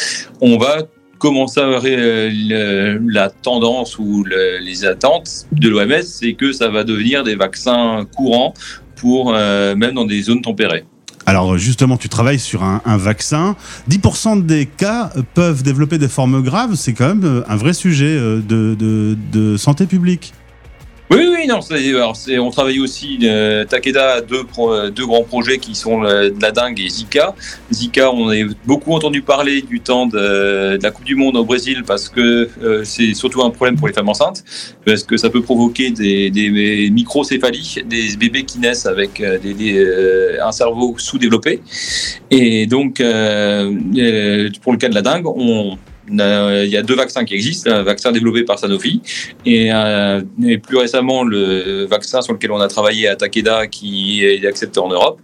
on 0.40 0.56
va 0.56 0.82
commencer 1.18 1.60
à 1.60 1.64
euh, 1.64 2.30
le- 2.32 3.00
la 3.10 3.30
tendance 3.30 3.98
ou 3.98 4.24
le- 4.24 4.58
les 4.58 4.84
attentes 4.84 5.46
de 5.52 5.68
l'OMS, 5.68 6.02
c'est 6.02 6.34
que 6.34 6.52
ça 6.52 6.68
va 6.68 6.84
devenir 6.84 7.24
des 7.24 7.34
vaccins 7.34 8.06
courants 8.16 8.54
pour 8.96 9.32
euh, 9.34 9.74
même 9.74 9.94
dans 9.94 10.04
des 10.04 10.22
zones 10.22 10.42
tempérées. 10.42 10.84
Alors 11.26 11.56
justement, 11.56 11.96
tu 11.96 12.08
travailles 12.08 12.38
sur 12.38 12.62
un, 12.62 12.80
vaccin. 12.98 13.56
10% 13.90 14.44
des 14.44 14.66
cas 14.66 15.10
peuvent 15.34 15.62
développer 15.62 15.98
des 15.98 16.08
formes 16.08 16.42
graves. 16.42 16.74
C'est 16.74 16.92
quand 16.92 17.08
même 17.08 17.24
euh, 17.24 17.42
un 17.48 17.56
vrai 17.56 17.72
sujet 17.72 18.04
euh, 18.16 18.40
de- 18.40 19.16
de 19.32 19.56
santé 19.56 19.86
publique. 19.86 20.34
Oui, 21.10 21.28
oui, 21.30 21.46
non, 21.46 21.60
alors 21.96 22.16
on 22.40 22.50
travaille 22.50 22.80
aussi, 22.80 23.18
euh, 23.24 23.66
Takeda 23.66 24.14
a 24.14 24.20
deux, 24.22 24.42
pro- 24.44 24.72
euh, 24.72 24.90
deux 24.90 25.06
grands 25.06 25.22
projets 25.22 25.58
qui 25.58 25.74
sont 25.74 26.00
le- 26.00 26.30
de 26.30 26.40
la 26.40 26.50
dengue 26.50 26.80
et 26.80 26.88
Zika. 26.88 27.34
Zika, 27.70 28.10
on 28.10 28.30
a 28.30 28.36
beaucoup 28.64 28.92
entendu 28.94 29.20
parler 29.20 29.60
du 29.60 29.80
temps 29.80 30.06
de, 30.06 30.76
de 30.78 30.82
la 30.82 30.90
Coupe 30.90 31.04
du 31.04 31.14
Monde 31.14 31.36
au 31.36 31.44
Brésil 31.44 31.84
parce 31.86 32.08
que 32.08 32.48
euh, 32.62 32.84
c'est 32.84 33.12
surtout 33.12 33.42
un 33.42 33.50
problème 33.50 33.76
pour 33.76 33.86
les 33.86 33.92
femmes 33.92 34.08
enceintes, 34.08 34.42
parce 34.86 35.02
que 35.02 35.18
ça 35.18 35.28
peut 35.28 35.42
provoquer 35.42 35.90
des, 35.90 36.30
des 36.30 36.88
microcéphalies, 36.90 37.82
des 37.84 38.16
bébés 38.16 38.44
qui 38.44 38.58
naissent 38.58 38.86
avec 38.86 39.20
euh, 39.20 39.38
des, 39.38 39.52
des, 39.52 39.76
euh, 39.76 40.38
un 40.42 40.52
cerveau 40.52 40.94
sous-développé. 40.96 41.60
Et 42.30 42.66
donc, 42.66 43.00
euh, 43.00 43.70
euh, 43.98 44.48
pour 44.62 44.72
le 44.72 44.78
cas 44.78 44.88
de 44.88 44.94
la 44.94 45.02
dengue, 45.02 45.26
on 45.26 45.76
Euh, 45.76 45.76
Il 46.08 46.68
y 46.68 46.76
a 46.76 46.82
deux 46.82 46.94
vaccins 46.94 47.24
qui 47.24 47.34
existent, 47.34 47.70
un 47.70 47.82
vaccin 47.82 48.12
développé 48.12 48.44
par 48.44 48.58
Sanofi 48.58 49.00
et, 49.46 49.72
euh, 49.72 50.20
et 50.46 50.58
plus 50.58 50.76
récemment 50.76 51.24
le 51.24 51.86
vaccin 51.86 52.20
sur 52.20 52.34
lequel 52.34 52.52
on 52.52 52.60
a 52.60 52.68
travaillé 52.68 53.08
à 53.08 53.16
Takeda 53.16 53.66
qui 53.66 54.24
est 54.24 54.46
accepté 54.46 54.80
en 54.80 54.88
Europe, 54.88 55.20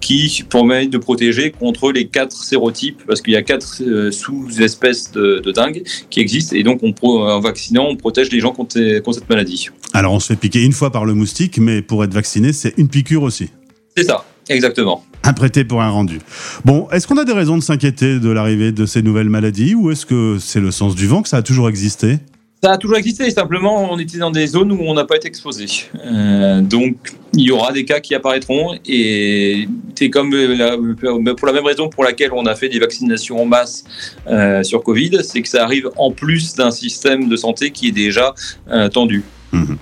qui 0.00 0.44
permet 0.48 0.86
de 0.86 0.98
protéger 0.98 1.50
contre 1.50 1.92
les 1.92 2.06
quatre 2.06 2.36
sérotypes 2.36 3.02
parce 3.06 3.22
qu'il 3.22 3.32
y 3.32 3.36
a 3.36 3.42
quatre 3.42 3.82
euh, 3.82 4.10
sous-espèces 4.10 5.12
de, 5.12 5.38
de 5.38 5.52
dingue 5.52 5.82
qui 6.10 6.20
existent 6.20 6.56
et 6.56 6.62
donc 6.62 6.80
on 6.82 6.92
en 7.04 7.40
vaccinant 7.40 7.86
on 7.88 7.96
protège 7.96 8.30
les 8.30 8.40
gens 8.40 8.52
contre, 8.52 8.98
contre 9.00 9.18
cette 9.18 9.28
maladie. 9.28 9.68
Alors, 9.92 10.12
on 10.12 10.20
se 10.20 10.28
fait 10.28 10.36
piquer 10.36 10.62
une 10.62 10.72
fois 10.72 10.90
par 10.90 11.04
le 11.04 11.14
moustique, 11.14 11.58
mais 11.58 11.82
pour 11.82 12.02
être 12.04 12.14
vacciné, 12.14 12.52
c'est 12.52 12.74
une 12.78 12.88
piqûre 12.88 13.22
aussi. 13.22 13.50
C'est 13.96 14.04
ça, 14.04 14.24
exactement. 14.48 15.04
Un 15.26 15.32
prêté 15.32 15.64
pour 15.64 15.80
un 15.82 15.88
rendu. 15.88 16.18
Bon, 16.64 16.86
est-ce 16.92 17.06
qu'on 17.06 17.16
a 17.16 17.24
des 17.24 17.32
raisons 17.32 17.56
de 17.56 17.62
s'inquiéter 17.62 18.18
de 18.20 18.30
l'arrivée 18.30 18.72
de 18.72 18.84
ces 18.86 19.00
nouvelles 19.02 19.30
maladies 19.30 19.74
ou 19.74 19.90
est-ce 19.90 20.04
que 20.04 20.36
c'est 20.38 20.60
le 20.60 20.70
sens 20.70 20.94
du 20.94 21.06
vent 21.06 21.22
que 21.22 21.28
ça 21.30 21.38
a 21.38 21.42
toujours 21.42 21.68
existé? 21.68 22.18
Ça 22.62 22.72
a 22.72 22.78
toujours 22.78 22.96
existé, 22.96 23.30
simplement 23.30 23.92
on 23.92 23.98
était 23.98 24.16
dans 24.16 24.30
des 24.30 24.46
zones 24.46 24.72
où 24.72 24.78
on 24.86 24.94
n'a 24.94 25.04
pas 25.04 25.16
été 25.16 25.28
exposé. 25.28 25.66
Euh, 26.02 26.62
donc 26.62 26.96
il 27.34 27.42
y 27.44 27.50
aura 27.50 27.72
des 27.72 27.84
cas 27.84 28.00
qui 28.00 28.14
apparaîtront 28.14 28.74
et 28.86 29.68
c'est 29.94 30.08
comme 30.08 30.32
euh, 30.32 30.54
la- 30.56 31.34
pour 31.34 31.46
la 31.46 31.52
même 31.52 31.66
raison 31.66 31.90
pour 31.90 32.04
laquelle 32.04 32.30
on 32.32 32.46
a 32.46 32.54
fait 32.54 32.70
des 32.70 32.78
vaccinations 32.78 33.42
en 33.42 33.44
masse 33.44 33.84
euh, 34.28 34.62
sur 34.62 34.82
Covid, 34.82 35.18
c'est 35.22 35.42
que 35.42 35.48
ça 35.48 35.62
arrive 35.62 35.90
en 35.98 36.10
plus 36.10 36.54
d'un 36.54 36.70
système 36.70 37.28
de 37.28 37.36
santé 37.36 37.70
qui 37.70 37.88
est 37.88 37.92
déjà 37.92 38.34
euh, 38.70 38.88
tendu. 38.88 39.22
Mhm. 39.54 39.76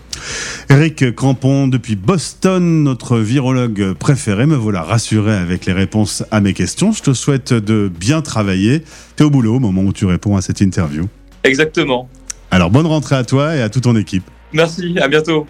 Eric 0.71 1.15
Crampon, 1.15 1.69
depuis 1.69 1.97
Boston, 1.97 2.83
notre 2.83 3.19
virologue 3.19 3.93
préféré, 3.95 4.47
me 4.47 4.57
voilà 4.57 4.83
rassuré 4.83 5.35
avec 5.35 5.67
les 5.67 5.73
réponses 5.73 6.25
à 6.31 6.41
mes 6.41 6.55
questions. 6.55 6.93
Je 6.93 7.03
te 7.03 7.13
souhaite 7.13 7.53
de 7.53 7.91
bien 7.95 8.23
travailler. 8.23 8.85
T'es 9.17 9.25
au 9.25 9.31
boulot 9.31 9.57
au 9.57 9.61
moment 9.61 9.83
où 9.83 9.93
tu 9.93 10.07
réponds 10.07 10.37
à 10.37 10.43
cette 10.43 10.61
interview. 10.61 11.09
Exactement. 11.45 12.09
Alors 12.51 12.71
bonne 12.71 12.87
rentrée 12.87 13.17
à 13.17 13.25
toi 13.25 13.57
et 13.57 13.63
à 13.63 13.69
toute 13.69 13.85
ton 13.85 13.97
équipe. 13.97 14.25
Merci, 14.53 14.99
à 15.01 15.09
bientôt. 15.09 15.47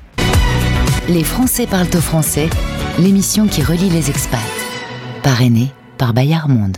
Les 1.09 1.25
Français 1.25 1.66
parlent 1.66 1.89
au 1.95 2.01
français, 2.01 2.49
l'émission 2.99 3.49
qui 3.49 3.62
relie 3.62 3.91
les 3.91 4.09
expats. 4.09 4.39
Parrainée 5.23 5.73
par 5.99 6.14
Bayard 6.14 6.49
Monde. 6.49 6.77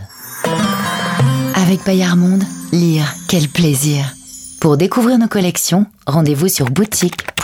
Avec 1.55 1.85
Bayard 1.85 2.17
Monde, 2.17 2.43
lire, 2.71 3.05
quel 3.27 3.47
plaisir. 3.47 4.15
Pour 4.59 4.77
découvrir 4.77 5.19
nos 5.19 5.27
collections, 5.27 5.85
rendez-vous 6.07 6.47
sur 6.47 6.71
boutique.bayard-monde.com. 6.71 7.34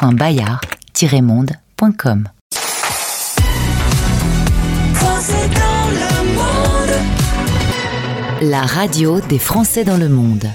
Monde. 6.42 6.96
La 8.42 8.62
radio 8.64 9.22
des 9.22 9.38
Français 9.38 9.84
dans 9.84 9.98
le 9.98 10.10
monde. 10.10 10.48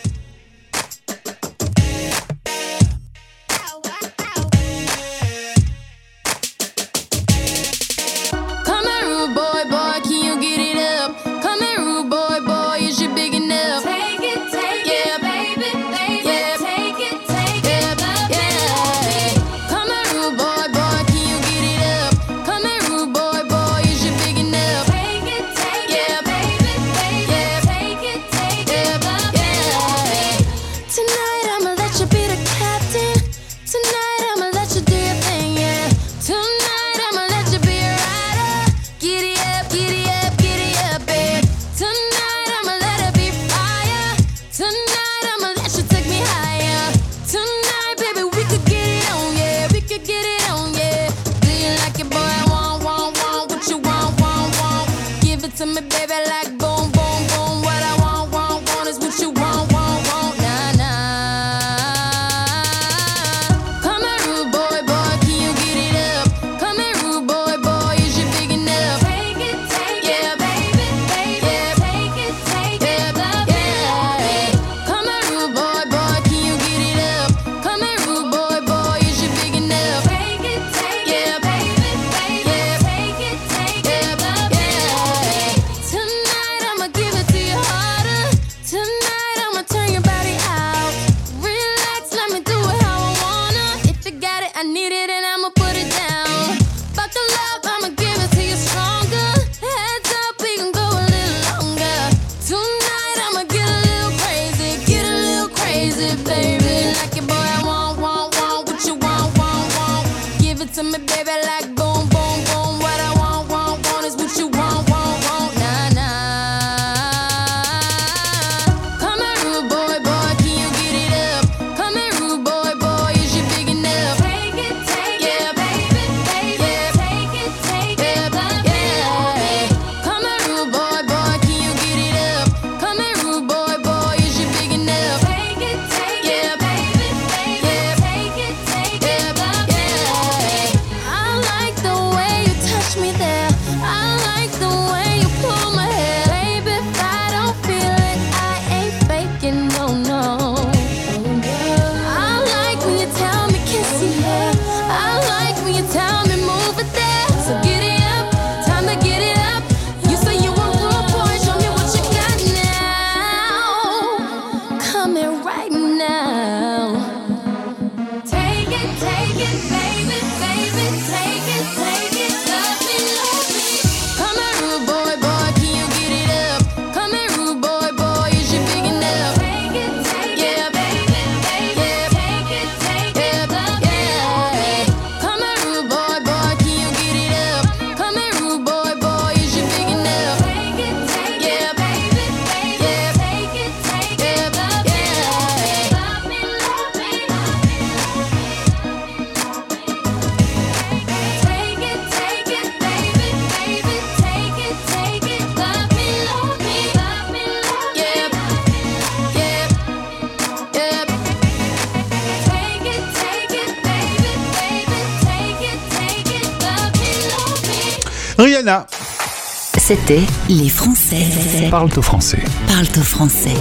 C'était 219.88 220.22
Les 220.48 220.68
Français 220.68 221.28
Parle 221.70 221.90
au 221.96 222.02
français. 222.02 222.42
parlent 222.66 222.88
au 222.98 223.02
français. 223.02 223.54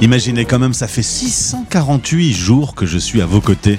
Imaginez 0.00 0.44
quand 0.44 0.58
même, 0.58 0.72
ça 0.72 0.88
fait 0.88 1.04
648 1.04 2.32
jours 2.32 2.74
que 2.74 2.86
je 2.86 2.98
suis 2.98 3.22
à 3.22 3.26
vos 3.26 3.40
côtés. 3.40 3.78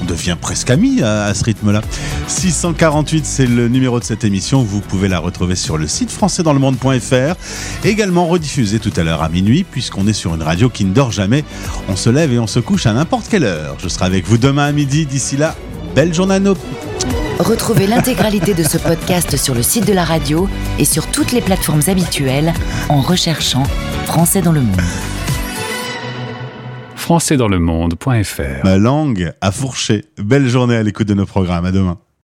On 0.00 0.06
devient 0.06 0.34
presque 0.40 0.70
amis 0.70 1.02
à, 1.02 1.24
à 1.24 1.34
ce 1.34 1.44
rythme-là. 1.44 1.82
648, 2.26 3.26
c'est 3.26 3.44
le 3.44 3.68
numéro 3.68 4.00
de 4.00 4.04
cette 4.04 4.24
émission. 4.24 4.62
Vous 4.62 4.80
pouvez 4.80 5.08
la 5.08 5.18
retrouver 5.18 5.56
sur 5.56 5.76
le 5.76 5.86
site 5.88 6.10
françaisdanslemonde.fr. 6.10 7.36
Également 7.84 8.26
rediffusée 8.26 8.78
tout 8.78 8.92
à 8.96 9.02
l'heure 9.02 9.22
à 9.22 9.28
minuit, 9.28 9.62
puisqu'on 9.62 10.06
est 10.06 10.14
sur 10.14 10.34
une 10.34 10.42
radio 10.42 10.70
qui 10.70 10.86
ne 10.86 10.94
dort 10.94 11.12
jamais. 11.12 11.44
On 11.86 11.96
se 11.96 12.08
lève 12.08 12.32
et 12.32 12.38
on 12.38 12.46
se 12.46 12.60
couche 12.60 12.86
à 12.86 12.94
n'importe 12.94 13.28
quelle 13.28 13.44
heure. 13.44 13.76
Je 13.78 13.88
serai 13.88 14.06
avec 14.06 14.26
vous 14.26 14.38
demain 14.38 14.64
à 14.64 14.72
midi. 14.72 15.04
D'ici 15.04 15.36
là, 15.36 15.54
belle 15.94 16.14
journée 16.14 16.36
à 16.36 16.40
nos 16.40 16.56
Retrouvez 17.38 17.86
l'intégralité 17.88 18.54
de 18.54 18.62
ce 18.62 18.78
podcast 18.78 19.36
sur 19.36 19.54
le 19.54 19.62
site 19.62 19.86
de 19.86 19.92
la 19.92 20.04
radio 20.04 20.48
et 20.78 20.84
sur 20.84 21.08
toutes 21.08 21.32
les 21.32 21.40
plateformes 21.40 21.82
habituelles 21.88 22.52
en 22.88 23.00
recherchant 23.00 23.64
Français 24.06 24.40
dans 24.40 24.52
le 24.52 24.60
monde. 24.60 24.80
françaisdanslemonde.fr 26.94 28.64
Ma 28.64 28.78
langue 28.78 29.32
à 29.40 29.50
fourcher. 29.50 30.04
Belle 30.16 30.48
journée 30.48 30.76
à 30.76 30.82
l'écoute 30.82 31.08
de 31.08 31.14
nos 31.14 31.26
programmes. 31.26 31.64
À 31.64 31.72
demain. 31.72 31.98